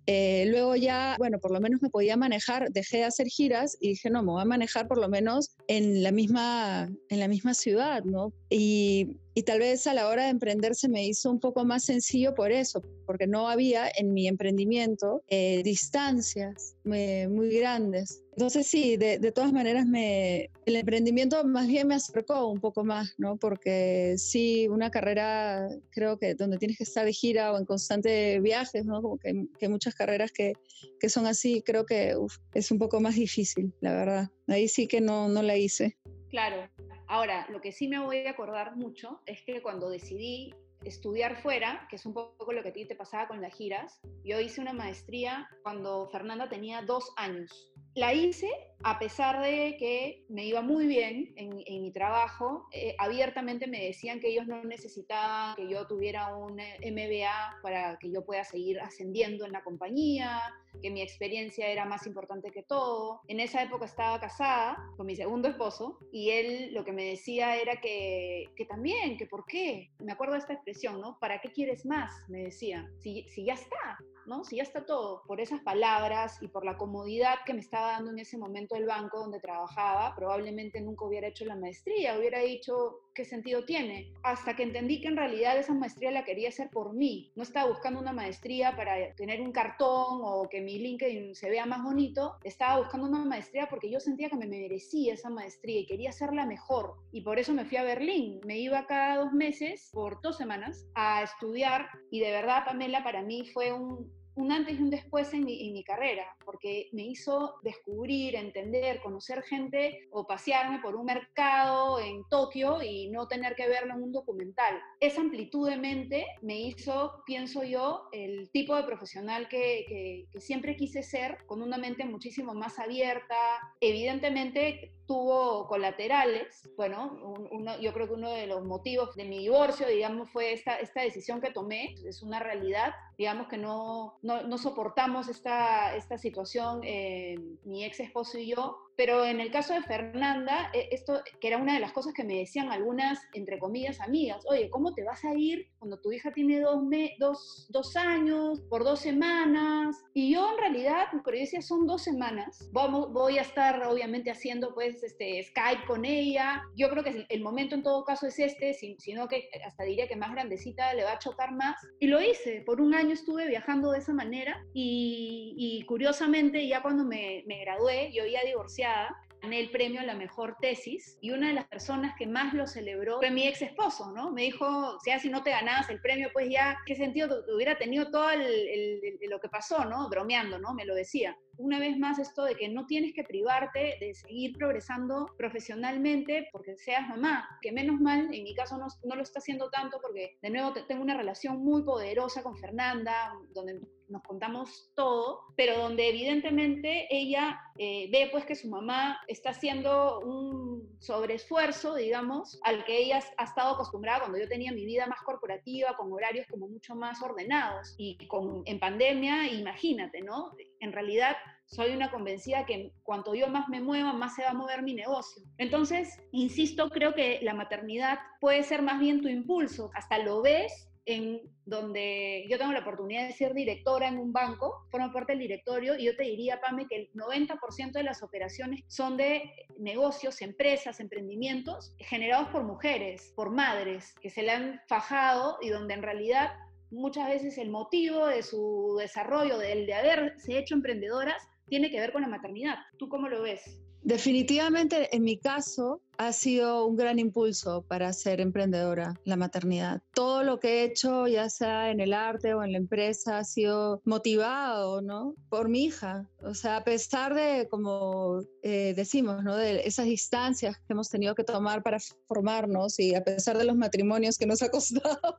Eh, 0.07 0.47
luego 0.49 0.75
ya, 0.75 1.15
bueno, 1.19 1.39
por 1.39 1.53
lo 1.53 1.61
menos 1.61 1.81
me 1.81 1.89
podía 1.89 2.17
manejar, 2.17 2.71
dejé 2.73 2.99
de 2.99 3.05
hacer 3.05 3.29
giras 3.29 3.77
y 3.81 3.91
dije, 3.91 4.11
no, 4.11 4.23
me 4.23 4.33
voy 4.33 4.43
a 4.43 4.47
manejar 4.47 4.89
por 4.89 4.99
lo 4.99 5.09
menos 5.09 5.55
en 5.77 6.03
la 6.03 6.13
misma, 6.13 6.91
en 7.09 7.19
la 7.19 7.29
misma 7.29 7.55
ciudad, 7.55 8.05
¿no? 8.05 8.33
Y 8.51 9.17
y 9.35 9.45
tal 9.45 9.61
vez 9.61 9.87
a 9.87 9.95
la 9.95 10.09
hora 10.09 10.25
de 10.25 10.31
emprender 10.31 10.75
se 10.75 10.89
me 10.89 11.07
hizo 11.07 11.31
un 11.31 11.41
poco 11.41 11.65
más 11.65 11.85
sencillo 11.85 12.35
por 12.35 12.53
eso, 12.53 12.83
porque 13.07 13.27
no 13.27 13.49
había 13.49 13.91
en 13.97 14.13
mi 14.13 14.29
emprendimiento 14.29 15.23
eh, 15.29 15.63
distancias 15.63 16.77
muy 16.85 17.49
grandes. 17.57 18.23
Entonces 18.33 18.67
sí, 18.67 18.97
de, 18.97 19.19
de, 19.19 19.33
todas 19.33 19.53
maneras 19.53 19.87
me, 19.87 20.51
el 20.67 20.77
emprendimiento 20.77 21.45
más 21.45 21.67
bien 21.67 21.89
me 21.89 21.95
acercó 21.95 22.47
un 22.47 22.61
poco 22.61 22.83
más, 22.83 23.15
¿no? 23.19 23.37
Porque 23.37 24.15
sí, 24.17 24.69
una 24.69 24.91
carrera 24.91 25.69
creo 25.91 26.19
que 26.19 26.35
donde 26.35 26.59
tienes 26.59 26.79
que 26.79 26.85
estar 26.85 27.05
de 27.05 27.13
gira 27.13 27.53
o 27.53 27.59
en 27.59 27.67
constante 27.67 28.41
viajes, 28.41 28.85
¿no? 28.85 29.03
Como 29.03 29.19
que, 29.19 29.47
que 29.59 29.69
muchas 29.69 29.95
carreras 29.95 30.33
que, 30.33 30.55
que, 30.99 31.09
son 31.11 31.27
así, 31.27 31.63
creo 31.63 31.85
que 31.85 32.15
es 32.55 32.71
un 32.71 32.79
poco 32.79 33.01
más 33.01 33.17
difícil, 33.17 33.73
la 33.81 33.93
verdad. 33.93 34.31
Ahí 34.49 34.69
sí 34.69 34.89
que 34.89 35.01
no, 35.01 35.29
no 35.29 35.43
la 35.43 35.57
hice. 35.57 35.97
Claro, 36.29 36.69
Ahora, 37.13 37.47
lo 37.51 37.61
que 37.61 37.73
sí 37.73 37.89
me 37.89 37.99
voy 37.99 38.25
a 38.27 38.31
acordar 38.31 38.75
mucho 38.75 39.21
es 39.27 39.43
que 39.43 39.61
cuando 39.61 39.91
decidí 39.91 40.55
estudiar 40.83 41.43
fuera, 41.43 41.87
que 41.91 41.97
es 41.97 42.07
un 42.07 42.15
poco 42.15 42.55
lo 42.55 42.63
que 42.63 42.71
a 42.71 42.73
ti 42.73 42.87
te 42.87 42.97
pasaba 42.97 43.29
con 43.29 43.43
las 43.43 43.55
giras, 43.55 44.01
yo 44.25 44.41
hice 44.41 44.63
una 44.63 44.73
maestría 44.73 45.47
cuando 45.63 46.09
Fernanda 46.09 46.49
tenía 46.49 46.81
dos 46.81 47.13
años. 47.19 47.71
La 47.97 48.15
hice 48.15 48.49
a 48.85 48.99
pesar 48.99 49.43
de 49.43 49.77
que 49.79 50.25
me 50.29 50.45
iba 50.45 50.61
muy 50.61 50.87
bien 50.87 51.33
en, 51.37 51.83
mi 51.83 51.93
trabajo, 51.93 52.67
eh, 52.73 52.95
abiertamente 52.99 53.67
me 53.67 53.85
decían 53.85 54.21
que 54.21 54.29
ellos 54.29 54.47
no 54.47 54.63
necesitaban 54.65 55.57
que 55.57 55.69
yo 55.69 55.87
tuviera 55.87 56.37
un 56.37 56.55
MBA 56.55 57.61
para 57.63 57.97
que 57.99 58.11
yo 58.11 58.25
pueda 58.25 58.45
seguir 58.45 58.81
ascendiendo 58.81 59.45
en 59.45 59.53
la 59.53 59.63
compañía, 59.63 60.41
que 60.81 60.91
mi 60.91 61.03
experiencia 61.03 61.69
era 61.69 61.85
más 61.85 62.07
importante 62.07 62.51
que 62.51 62.63
todo. 62.63 63.21
En 63.29 63.41
esa 63.41 63.63
época 63.63 63.85
estaba 63.85 64.19
casada 64.21 64.79
con 64.97 65.07
mi 65.07 65.17
segundo 65.17 65.49
esposo 65.49 65.99
y 66.13 66.31
él 66.31 66.73
lo 66.73 66.85
que 66.85 66.93
me 66.93 67.05
decía 67.05 67.57
era 67.57 67.81
que, 67.81 68.47
que 68.57 68.65
también, 68.65 69.17
que 69.17 69.27
por 69.27 69.45
qué. 69.47 69.91
Me 69.99 70.13
acuerdo 70.13 70.35
de 70.35 70.41
esta 70.41 70.55
expresión, 70.55 71.01
¿no? 71.01 71.19
¿Para 71.21 71.41
qué 71.41 71.53
quieres 71.53 71.85
más? 71.85 72.13
Me 72.29 72.45
decía. 72.45 72.89
Si, 73.01 73.29
si 73.29 73.45
ya 73.45 73.55
está, 73.55 73.99
¿no? 74.27 74.45
Si 74.45 74.57
ya 74.57 74.63
está 74.63 74.85
todo. 74.85 75.23
Por 75.27 75.41
esas 75.41 75.61
palabras 75.61 76.39
y 76.41 76.49
por 76.49 76.65
la 76.65 76.77
comodidad 76.77 77.39
que 77.45 77.55
me 77.55 77.61
estaba 77.61 77.93
dando 77.93 78.11
en 78.11 78.19
ese 78.19 78.39
momento 78.39 78.72
el 78.75 78.87
banco 78.87 79.19
donde 79.19 79.41
trabajaba, 79.41 80.15
probablemente 80.15 80.81
nunca 80.81 81.05
hubiera 81.05 81.29
hecho 81.29 81.45
la 81.45 81.57
maestría, 81.57 82.19
hubiera 82.19 82.41
dicho, 82.41 83.01
¿qué 83.15 83.25
sentido 83.25 83.65
tiene? 83.65 84.13
Hasta 84.23 84.57
que 84.57 84.63
entendí 84.63 85.01
que 85.01 85.09
en 85.09 85.17
realidad 85.17 85.59
esa 85.59 85.75
maestría 85.75 86.11
la 86.11 86.25
quería 86.25 86.49
hacer 86.49 86.71
por 86.71 86.93
mí. 86.93 87.33
No 87.37 87.43
estaba 87.43 87.69
buscando 87.69 88.01
una 88.01 88.13
maestría 88.13 88.75
para 88.77 89.15
tener 89.15 89.41
un 89.41 89.53
cartón 89.53 90.21
o 90.23 90.49
que 90.51 90.61
mi 90.61 90.79
LinkedIn 90.79 91.35
se 91.35 91.51
vea 91.51 91.67
más 91.67 91.83
bonito. 91.83 92.37
Estaba 92.45 92.79
buscando 92.79 93.07
una 93.07 93.25
maestría 93.25 93.69
porque 93.69 93.91
yo 93.91 94.01
sentía 94.01 94.31
que 94.31 94.37
me 94.37 94.47
merecía 94.47 95.15
esa 95.15 95.31
maestría 95.31 95.81
y 95.81 95.87
quería 95.87 96.11
hacerla 96.11 96.47
mejor. 96.47 96.95
Y 97.13 97.23
por 97.23 97.39
eso 97.39 97.53
me 97.53 97.65
fui 97.65 97.79
a 97.79 97.85
Berlín. 97.85 98.41
Me 98.45 98.59
iba 98.59 98.87
cada 98.87 99.17
dos 99.17 99.33
meses, 99.33 99.91
por 99.93 100.21
dos 100.23 100.37
semanas, 100.37 100.87
a 100.95 101.23
estudiar. 101.23 101.89
Y 102.11 102.21
de 102.21 102.31
verdad, 102.31 102.65
Pamela, 102.65 103.03
para 103.05 103.23
mí 103.23 103.47
fue 103.53 103.73
un, 103.73 104.11
un 104.35 104.53
antes 104.53 104.79
y 104.79 104.83
un 104.83 104.91
después 104.91 105.33
en 105.35 105.45
mi, 105.45 105.85
carrera, 105.85 106.25
porque 106.45 106.89
me 106.93 107.03
hizo 107.03 107.57
descubrir, 107.63 108.37
entender, 108.37 109.01
conocer 109.01 109.43
gente 109.43 110.09
o 110.11 110.27
pasearme 110.27 110.79
por 110.81 110.95
un 110.95 111.07
mercado 111.07 111.99
en 111.99 112.23
Tokio 112.29 112.83
y 112.83 113.11
no 113.11 113.27
tener 113.27 113.57
que 113.57 113.69
verlo 113.69 113.95
en 113.95 114.03
un 114.03 114.13
documental. 114.13 114.81
Esa 115.01 115.21
amplitud 115.21 115.69
de 115.69 115.77
mente 115.77 116.27
me 116.41 116.61
hizo, 116.61 117.23
pienso 117.27 117.65
yo, 117.65 118.09
el 118.13 118.51
tipo 118.53 118.77
de 118.77 118.85
profesional 118.85 119.49
que, 119.49 120.27
que 120.33 120.41
siempre 120.41 120.77
quise 120.77 121.03
ser, 121.03 121.39
con 121.47 121.63
una 121.63 121.79
mente 121.79 122.05
muchísimo 122.05 122.55
más 122.55 122.79
abierta. 122.79 123.37
Evidentemente, 123.81 124.93
tuvo 125.07 125.67
colaterales. 125.69 126.69
Bueno, 126.77 127.19
uno, 127.51 127.79
yo 127.81 127.93
creo 127.93 128.07
que 128.07 128.15
uno 128.15 128.31
de 128.31 128.47
los 128.47 128.65
motivos 128.65 129.15
de 129.15 129.25
mi 129.25 129.41
divorcio, 129.41 129.87
digamos, 129.87 130.31
fue 130.31 130.53
esta, 130.53 130.77
esta 130.77 131.03
decisión 131.03 131.41
que 131.41 131.51
tomé. 131.51 131.95
Es 132.07 132.23
una 132.23 132.41
realidad. 132.41 132.95
Digamos 133.19 133.49
que 133.49 133.59
no, 133.59 134.19
no, 134.23 134.43
no 134.43 134.57
soportamos 134.57 135.29
esta, 135.29 135.95
esta 135.97 136.17
situación, 136.17 136.81
eh, 136.85 137.39
mi 137.65 137.85
ex 137.85 138.01
esposo 138.01 138.39
y 138.39 138.47
yo, 138.49 138.79
pero 138.97 139.25
en 139.25 139.41
el 139.41 139.51
caso 139.51 139.75
de 139.75 139.83
Fernanda, 139.83 140.71
e, 140.73 140.89
esto 140.93 141.23
que 141.41 141.49
era 141.49 141.59
una 141.59 141.75
de 141.75 141.81
las 141.81 141.93
cosas 141.93 142.13
que 142.15 142.25
me 142.25 142.39
decían 142.39 142.71
algunas, 142.71 143.21
entre 143.35 143.59
comillas, 143.59 144.01
amigas, 144.01 144.45
oye, 144.49 144.71
¿cómo 144.71 144.95
te 144.95 145.05
vas 145.05 145.25
a 145.25 145.35
ir 145.35 145.69
cuando 145.79 146.01
tu 146.01 146.13
hija 146.13 146.33
tiene 146.33 146.61
dos, 146.61 146.83
dos, 147.19 147.67
dos 147.71 147.97
años, 147.97 148.61
por 148.69 148.85
dos 148.85 149.01
semanas? 149.01 149.97
Y 150.15 150.33
yo 150.33 150.51
en 150.53 150.59
realidad, 150.59 151.07
pero 151.25 151.37
yo 151.37 151.43
decía, 151.43 151.63
son 151.63 151.87
dos 151.87 152.03
semanas, 152.03 152.69
Vamos, 152.73 153.13
voy 153.13 153.39
a 153.39 153.43
estar 153.43 153.83
obviamente 153.87 154.31
haciendo 154.31 154.75
pues 154.75 155.03
este, 155.03 155.43
Skype 155.43 155.85
con 155.87 156.05
ella, 156.05 156.63
yo 156.77 156.89
creo 156.91 157.05
que 157.05 157.27
el 157.29 157.41
momento 157.43 157.75
en 157.75 157.83
todo 157.83 158.05
caso 158.05 158.27
es 158.27 158.39
este, 158.39 158.75
sino 158.75 159.29
que 159.29 159.49
hasta 159.65 159.85
diría 159.85 160.09
que 160.09 160.17
más 160.17 160.33
grandecita 160.33 160.95
le 160.95 161.05
va 161.05 161.13
a 161.13 161.19
chocar 161.19 161.53
más. 161.53 161.77
Y 162.01 162.07
lo 162.07 162.21
hice, 162.21 162.63
por 162.63 162.81
un 162.81 162.95
año 162.95 163.13
estuve 163.13 163.47
viajando 163.47 163.91
de 163.93 163.99
esa 163.99 164.13
manera 164.13 164.65
y, 164.73 165.55
y 165.57 165.85
curiosamente 165.87 166.67
ya 166.67 166.83
cuando 166.83 167.05
me, 167.05 167.43
me 167.47 167.61
gradué, 167.61 168.13
yo 168.13 168.25
ya 168.27 168.43
divorcié 168.45 168.82
gané 168.83 169.61
el 169.61 169.71
premio 169.71 170.01
a 170.01 170.05
la 170.05 170.15
mejor 170.15 170.57
tesis 170.61 171.19
y 171.21 171.31
una 171.31 171.49
de 171.49 171.55
las 171.55 171.67
personas 171.67 172.15
que 172.17 172.27
más 172.27 172.55
lo 172.55 172.67
celebró 172.67 173.19
fue 173.19 173.31
mi 173.31 173.47
ex 173.47 173.63
esposo, 173.63 174.13
¿no? 174.13 174.31
Me 174.31 174.43
dijo, 174.43 174.67
o 174.67 175.01
sea, 175.01 175.19
si 175.19 175.29
no 175.29 175.43
te 175.43 175.51
ganabas 175.51 175.91
el 175.91 176.01
premio, 176.01 176.31
pues 176.33 176.49
ya, 176.49 176.79
¿qué 176.87 176.95
sentido 176.95 177.45
hubiera 177.55 177.77
tenido 177.77 178.11
todo 178.11 178.29
lo 178.33 179.41
que 179.41 179.49
pasó, 179.49 179.85
¿no? 179.85 180.09
Bromeando, 180.09 180.59
¿no? 180.59 180.75
Me 180.75 180.85
lo 180.85 180.95
decía 180.95 181.37
una 181.59 181.79
vez 181.79 181.99
más 181.99 182.19
esto 182.19 182.45
de 182.45 182.55
que 182.55 182.69
no 182.69 182.87
tienes 182.87 183.13
que 183.15 183.25
privarte 183.25 183.97
de 184.01 184.15
seguir 184.15 184.57
progresando 184.57 185.27
profesionalmente 185.37 186.49
porque 186.51 186.77
seas 186.77 187.09
mamá, 187.09 187.49
que 187.61 187.73
menos 187.73 188.01
mal, 188.01 188.33
en 188.33 188.43
mi 188.43 188.55
caso 188.55 188.79
no, 188.79 188.87
no 189.05 189.17
lo 189.17 189.23
está 189.23 189.39
haciendo 189.39 189.71
tanto 189.71 189.99
porque 190.01 190.39
de 190.41 190.51
nuevo 190.51 190.73
tengo 190.87 191.03
una 191.03 191.17
relación 191.17 191.63
muy 191.63 191.83
poderosa 191.83 192.43
con 192.43 192.57
Fernanda, 192.57 193.33
donde 193.53 193.81
nos 194.13 194.23
contamos 194.23 194.93
todo, 194.95 195.41
pero 195.57 195.79
donde 195.79 196.09
evidentemente 196.09 197.09
ella 197.11 197.61
eh, 197.79 198.09
ve 198.13 198.29
pues 198.31 198.45
que 198.45 198.55
su 198.55 198.69
mamá 198.69 199.19
está 199.27 199.51
haciendo 199.51 200.21
un 200.21 200.97
sobreesfuerzo, 201.01 201.95
digamos, 201.95 202.61
al 202.63 202.85
que 202.85 202.99
ella 202.99 203.21
ha 203.39 203.45
estado 203.45 203.75
acostumbrada 203.75 204.21
cuando 204.21 204.39
yo 204.39 204.47
tenía 204.47 204.71
mi 204.71 204.85
vida 204.85 205.07
más 205.07 205.21
corporativa, 205.23 205.97
con 205.97 206.13
horarios 206.13 206.47
como 206.49 206.69
mucho 206.69 206.95
más 206.95 207.21
ordenados. 207.23 207.95
Y 207.97 208.17
con, 208.29 208.63
en 208.67 208.79
pandemia, 208.79 209.49
imagínate, 209.49 210.21
¿no? 210.21 210.53
En 210.81 210.93
realidad 210.93 211.37
soy 211.67 211.93
una 211.93 212.11
convencida 212.11 212.67
que 212.67 212.93
cuanto 213.03 213.35
yo 213.35 213.49
más 213.49 213.69
me 213.69 213.81
mueva, 213.81 214.13
más 214.13 214.35
se 214.35 214.43
va 214.43 214.51
a 214.51 214.55
mover 214.55 214.83
mi 214.83 214.95
negocio. 214.95 215.43
Entonces, 215.57 216.21
insisto, 216.31 216.91
creo 216.91 217.15
que 217.15 217.41
la 217.43 217.55
maternidad 217.55 218.19
puede 218.41 218.63
ser 218.63 218.83
más 218.83 219.01
bien 219.01 219.23
tu 219.23 219.29
impulso. 219.29 219.91
Hasta 219.95 220.19
lo 220.19 220.43
ves 220.43 220.92
en 221.05 221.41
donde 221.65 222.47
yo 222.49 222.59
tengo 222.59 222.73
la 222.73 222.81
oportunidad 222.81 223.27
de 223.27 223.33
ser 223.33 223.55
directora 223.55 224.09
en 224.09 224.19
un 224.19 224.33
banco, 224.33 224.87
formo 224.91 225.13
parte 225.13 225.33
del 225.33 225.41
directorio 225.41 225.97
y 225.97 226.05
yo 226.05 226.17
te 226.17 226.25
diría, 226.25 226.61
Pame, 226.61 226.87
que 226.87 226.97
el 226.97 227.13
90% 227.13 227.93
de 227.93 228.03
las 228.03 228.23
operaciones 228.23 228.83
son 228.87 229.17
de 229.17 229.51
negocios, 229.79 230.43
empresas, 230.43 231.01
emprendimientos 231.01 231.95
generados 231.99 232.49
por 232.49 232.65
mujeres, 232.65 233.33
por 233.35 233.51
madres 233.51 234.15
que 234.21 234.31
se 234.31 234.43
le 234.43 234.53
han 234.53 234.81
fajado 234.87 235.59
y 235.61 235.71
donde 235.71 235.95
en 235.95 236.03
realidad 236.03 236.53
muchas 236.91 237.29
veces 237.29 237.59
el 237.59 237.71
motivo 237.71 238.27
de 238.27 238.43
su 238.43 238.97
desarrollo, 238.99 239.59
del 239.59 239.87
de 239.87 239.95
haberse 239.95 240.59
hecho 240.59 240.75
emprendedoras, 240.75 241.43
tiene 241.69 241.91
que 241.91 241.99
ver 241.99 242.13
con 242.13 242.23
la 242.23 242.29
maternidad. 242.29 242.77
¿Tú 242.99 243.09
cómo 243.09 243.29
lo 243.29 243.43
ves? 243.43 243.81
Definitivamente, 244.05 245.15
en 245.15 245.23
mi 245.23 245.39
caso, 245.39 246.03
ha 246.19 246.33
sido 246.33 246.87
un 246.87 246.97
gran 246.97 247.21
impulso 247.21 247.83
para 247.83 248.13
ser 248.13 248.41
emprendedora, 248.41 249.15
la 249.25 249.37
maternidad. 249.37 250.03
Todo 250.13 250.43
lo 250.43 250.59
que 250.59 250.81
he 250.81 250.85
hecho, 250.85 251.29
ya 251.29 251.49
sea 251.49 251.91
en 251.91 252.01
el 252.01 252.13
arte 252.13 252.53
o 252.55 252.65
en 252.65 252.73
la 252.73 252.79
empresa, 252.79 253.39
ha 253.39 253.45
sido 253.45 254.03
motivado, 254.05 255.03
¿no? 255.03 255.37
Por 255.49 255.69
mi 255.69 255.85
hija. 255.85 256.29
O 256.43 256.55
sea, 256.55 256.79
a 256.79 256.85
pesar 256.85 257.35
de, 257.35 257.69
como 257.69 258.41
eh, 258.63 258.93
decimos, 258.97 259.45
¿no? 259.45 259.57
De 259.57 259.87
esas 259.87 260.07
distancias 260.07 260.77
que 260.79 260.93
hemos 260.93 261.09
tenido 261.09 261.37
que 261.37 261.45
tomar 261.45 261.85
para 261.85 261.99
formarnos 262.27 262.99
y 262.99 263.15
a 263.15 263.23
pesar 263.23 263.57
de 263.57 263.65
los 263.65 263.77
matrimonios 263.77 264.37
que 264.37 264.47
nos 264.47 264.63
ha 264.63 264.71
costado. 264.71 265.39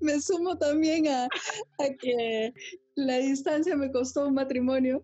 me 0.00 0.20
sumo 0.20 0.58
también 0.58 1.08
a, 1.08 1.24
a 1.24 1.94
que 1.98 2.52
la 2.94 3.16
distancia 3.18 3.74
me 3.74 3.90
costó 3.90 4.26
un 4.26 4.34
matrimonio. 4.34 5.02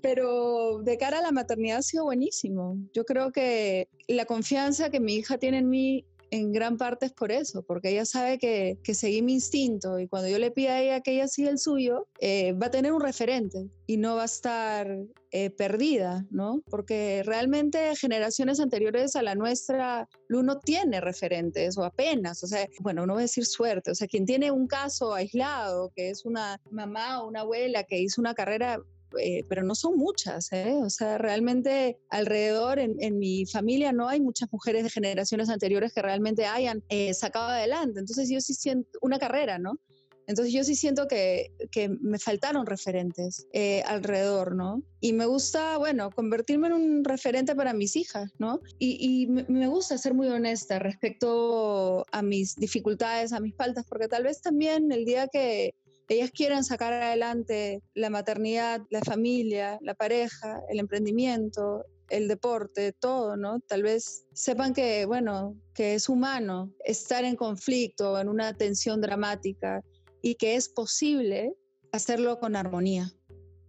Pero 0.00 0.78
de 0.82 0.96
cara 0.96 1.18
a 1.18 1.22
la 1.22 1.32
maternidad 1.32 1.78
ha 1.78 1.82
sido 1.82 2.04
buenísimo. 2.04 2.76
Yo 2.92 3.04
creo 3.04 3.32
que 3.32 3.88
la 4.08 4.24
confianza 4.24 4.90
que 4.90 5.00
mi 5.00 5.16
hija 5.16 5.38
tiene 5.38 5.58
en 5.58 5.68
mí 5.68 6.06
en 6.32 6.50
gran 6.50 6.78
parte 6.78 7.04
es 7.06 7.12
por 7.12 7.30
eso, 7.30 7.62
porque 7.62 7.90
ella 7.90 8.06
sabe 8.06 8.38
que, 8.38 8.78
que 8.82 8.94
seguí 8.94 9.20
mi 9.20 9.34
instinto 9.34 9.98
y 9.98 10.08
cuando 10.08 10.30
yo 10.30 10.38
le 10.38 10.50
pida 10.50 10.72
a 10.72 10.80
ella 10.80 11.00
que 11.02 11.12
ella 11.12 11.28
siga 11.28 11.50
el 11.50 11.58
suyo, 11.58 12.08
eh, 12.20 12.54
va 12.54 12.68
a 12.68 12.70
tener 12.70 12.92
un 12.92 13.02
referente 13.02 13.68
y 13.86 13.98
no 13.98 14.16
va 14.16 14.22
a 14.22 14.24
estar 14.24 14.96
eh, 15.30 15.50
perdida, 15.50 16.24
¿no? 16.30 16.62
Porque 16.70 17.22
realmente 17.26 17.94
generaciones 17.96 18.60
anteriores 18.60 19.14
a 19.14 19.22
la 19.22 19.34
nuestra, 19.34 20.08
uno 20.30 20.58
tiene 20.58 21.02
referentes 21.02 21.76
o 21.76 21.84
apenas, 21.84 22.42
o 22.42 22.46
sea, 22.46 22.66
bueno, 22.80 23.04
no 23.04 23.12
voy 23.12 23.20
a 23.20 23.28
decir 23.28 23.44
suerte, 23.44 23.90
o 23.90 23.94
sea, 23.94 24.08
quien 24.08 24.24
tiene 24.24 24.50
un 24.50 24.66
caso 24.66 25.12
aislado, 25.12 25.92
que 25.94 26.08
es 26.08 26.24
una 26.24 26.58
mamá 26.70 27.22
o 27.22 27.28
una 27.28 27.40
abuela 27.40 27.84
que 27.84 28.00
hizo 28.00 28.22
una 28.22 28.32
carrera 28.32 28.78
eh, 29.20 29.44
pero 29.48 29.62
no 29.62 29.74
son 29.74 29.96
muchas, 29.96 30.52
¿eh? 30.52 30.74
O 30.82 30.90
sea, 30.90 31.18
realmente 31.18 31.98
alrededor 32.10 32.78
en, 32.78 33.18
mi 33.18 33.46
familia 33.46 33.92
no 33.92 34.08
hay 34.08 34.20
muchas 34.20 34.52
mujeres 34.52 34.84
de 34.84 34.90
generaciones 34.90 35.48
anteriores 35.48 35.92
que 35.92 36.02
realmente 36.02 36.46
hayan 36.46 36.82
eh, 36.88 37.12
sacado 37.14 37.48
adelante. 37.48 38.00
Entonces 38.00 38.28
yo 38.28 38.40
sí 38.40 38.54
siento 38.54 38.98
una 39.00 39.18
carrera, 39.18 39.58
¿no? 39.58 39.78
Entonces 40.26 40.54
yo 40.54 40.62
sí 40.62 40.76
siento 40.76 41.08
que, 41.08 41.52
que 41.70 41.88
me 41.88 42.18
faltaron 42.18 42.64
referentes 42.64 43.46
alrededor, 43.84 44.54
¿no? 44.54 44.82
Y 45.00 45.12
me 45.12 45.26
gusta, 45.26 45.76
bueno, 45.78 46.10
convertirme 46.10 46.68
en 46.68 46.74
un 46.74 47.04
referente 47.04 47.56
para 47.56 47.74
mis 47.74 47.96
hijas, 47.96 48.30
¿no? 48.38 48.60
Y, 48.78 48.96
y, 49.00 49.26
me 49.26 49.66
gusta 49.66 49.98
ser 49.98 50.14
muy 50.14 50.28
honesta 50.28 50.78
respecto 50.78 52.06
a 52.12 52.22
mis 52.22 52.54
dificultades, 52.54 53.32
a 53.32 53.40
mis 53.40 53.54
faltas, 53.56 53.84
porque 53.88 54.06
tal 54.06 54.22
vez 54.22 54.40
también 54.40 54.92
el 54.92 55.04
día 55.04 55.26
que, 55.26 55.74
ellas 56.12 56.30
quieren 56.30 56.64
sacar 56.64 56.92
adelante 56.92 57.82
la 57.94 58.10
maternidad, 58.10 58.82
la 58.90 59.00
familia, 59.00 59.78
la 59.80 59.94
pareja, 59.94 60.60
el 60.68 60.78
emprendimiento, 60.78 61.84
el 62.10 62.28
deporte, 62.28 62.92
todo, 62.92 63.36
¿no? 63.36 63.60
Tal 63.60 63.82
vez 63.82 64.26
sepan 64.34 64.74
que, 64.74 65.06
bueno, 65.06 65.56
que 65.74 65.94
es 65.94 66.08
humano 66.08 66.70
estar 66.84 67.24
en 67.24 67.36
conflicto, 67.36 68.18
en 68.18 68.28
una 68.28 68.54
tensión 68.54 69.00
dramática 69.00 69.82
y 70.20 70.34
que 70.34 70.54
es 70.56 70.68
posible 70.68 71.54
hacerlo 71.90 72.38
con 72.38 72.56
armonía. 72.56 73.10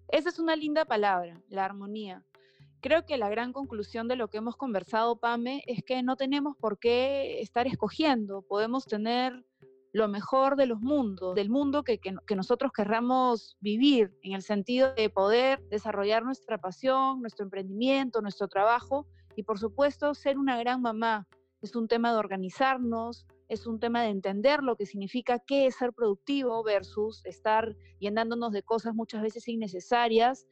Esa 0.10 0.30
es 0.30 0.40
una 0.40 0.56
linda 0.56 0.86
palabra, 0.86 1.42
la 1.48 1.66
armonía. 1.66 2.26
Creo 2.82 3.06
que 3.06 3.18
la 3.18 3.30
gran 3.30 3.54
conclusión 3.54 4.10
de 4.10 4.18
lo 4.18 4.30
que 4.30 4.40
hemos 4.40 4.58
conversado, 4.58 5.18
Pame, 5.18 5.64
es 5.68 5.82
que 5.84 6.04
no 6.04 6.18
tenemos 6.18 6.58
por 6.58 6.80
qué 6.80 7.40
estar 7.42 7.66
escogiendo. 7.66 8.42
Podemos 8.42 8.86
tener 8.86 9.46
lo 9.94 10.08
mejor 10.08 10.56
de 10.56 10.66
los 10.66 10.82
mundos, 10.82 11.36
del 11.36 11.52
mundo 11.52 11.84
que, 11.84 12.00
nosotros 12.36 12.72
querramos 12.72 13.56
vivir, 13.60 14.12
en 14.24 14.34
el 14.34 14.42
sentido 14.42 14.92
de 14.96 15.08
poder 15.10 15.62
desarrollar 15.70 16.24
nuestra 16.24 16.58
pasión, 16.58 17.22
nuestro 17.22 17.46
emprendimiento, 17.46 18.20
nuestro 18.20 18.48
trabajo 18.48 19.06
y 19.36 19.44
por 19.44 19.60
supuesto 19.60 20.16
ser 20.16 20.40
una 20.40 20.58
gran 20.58 20.82
mamá. 20.82 21.28
Es 21.62 21.76
un 21.76 21.88
tema 21.88 22.12
de 22.12 22.18
organizarnos, 22.18 23.28
es 23.48 23.68
un 23.68 23.80
tema 23.80 24.02
de 24.02 24.10
entender 24.10 24.64
lo 24.64 24.76
que 24.76 24.88
significa 24.88 25.38
qué 25.38 25.68
es 25.68 25.76
ser 25.76 25.94
productivo 25.94 26.64
versus 26.64 27.24
estar 27.24 27.76
llenándonos 28.00 28.52
de 28.52 28.64
cosas 28.64 28.96
muchas 28.96 29.22
veces 29.22 29.48
innecesarias. 29.48 30.48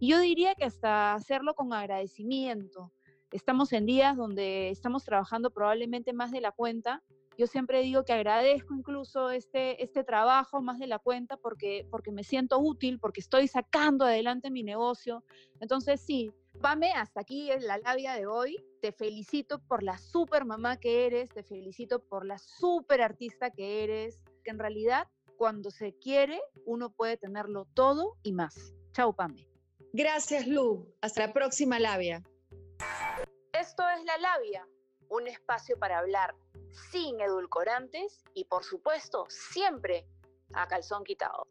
Y 0.00 0.08
yo 0.08 0.20
diría 0.20 0.54
que 0.54 0.64
hasta 0.64 1.12
hacerlo 1.12 1.54
con 1.54 1.74
agradecimiento. 1.74 2.90
Estamos 3.30 3.74
en 3.74 3.84
días 3.84 4.16
donde 4.16 4.70
estamos 4.70 5.04
trabajando 5.04 5.50
probablemente 5.50 6.14
más 6.14 6.30
de 6.30 6.40
la 6.40 6.52
cuenta 6.52 7.02
yo 7.38 7.46
siempre 7.46 7.82
digo 7.82 8.04
que 8.04 8.12
agradezco 8.12 8.74
incluso 8.74 9.30
este, 9.30 9.82
este 9.82 10.04
trabajo 10.04 10.62
más 10.62 10.78
de 10.78 10.86
la 10.86 10.98
cuenta 10.98 11.36
porque, 11.36 11.86
porque 11.90 12.12
me 12.12 12.24
siento 12.24 12.58
útil, 12.58 12.98
porque 12.98 13.20
estoy 13.20 13.48
sacando 13.48 14.04
adelante 14.04 14.50
mi 14.50 14.62
negocio. 14.62 15.24
Entonces, 15.60 16.00
sí, 16.00 16.32
Pame, 16.60 16.92
hasta 16.92 17.20
aquí 17.20 17.50
es 17.50 17.62
la 17.62 17.78
labia 17.78 18.14
de 18.14 18.26
hoy. 18.26 18.56
Te 18.80 18.92
felicito 18.92 19.58
por 19.58 19.82
la 19.82 19.98
super 19.98 20.44
mamá 20.44 20.78
que 20.78 21.06
eres, 21.06 21.30
te 21.30 21.42
felicito 21.42 22.02
por 22.02 22.24
la 22.24 22.38
super 22.38 23.02
artista 23.02 23.50
que 23.50 23.84
eres, 23.84 24.20
que 24.42 24.50
en 24.50 24.58
realidad 24.58 25.08
cuando 25.36 25.70
se 25.70 25.92
quiere 25.98 26.40
uno 26.64 26.90
puede 26.90 27.16
tenerlo 27.16 27.66
todo 27.74 28.16
y 28.22 28.32
más. 28.32 28.74
Chao, 28.92 29.14
Pame. 29.14 29.46
Gracias, 29.92 30.46
Lu. 30.46 30.94
Hasta 31.00 31.26
la 31.26 31.32
próxima 31.32 31.78
labia. 31.78 32.22
Esto 33.52 33.82
es 33.88 34.04
La 34.04 34.18
Labia, 34.18 34.68
un 35.08 35.26
espacio 35.28 35.78
para 35.78 35.98
hablar 35.98 36.34
sin 36.90 37.20
edulcorantes 37.20 38.24
y 38.34 38.44
por 38.44 38.64
supuesto 38.64 39.26
siempre 39.28 40.06
a 40.52 40.66
calzón 40.66 41.04
quitado. 41.04 41.46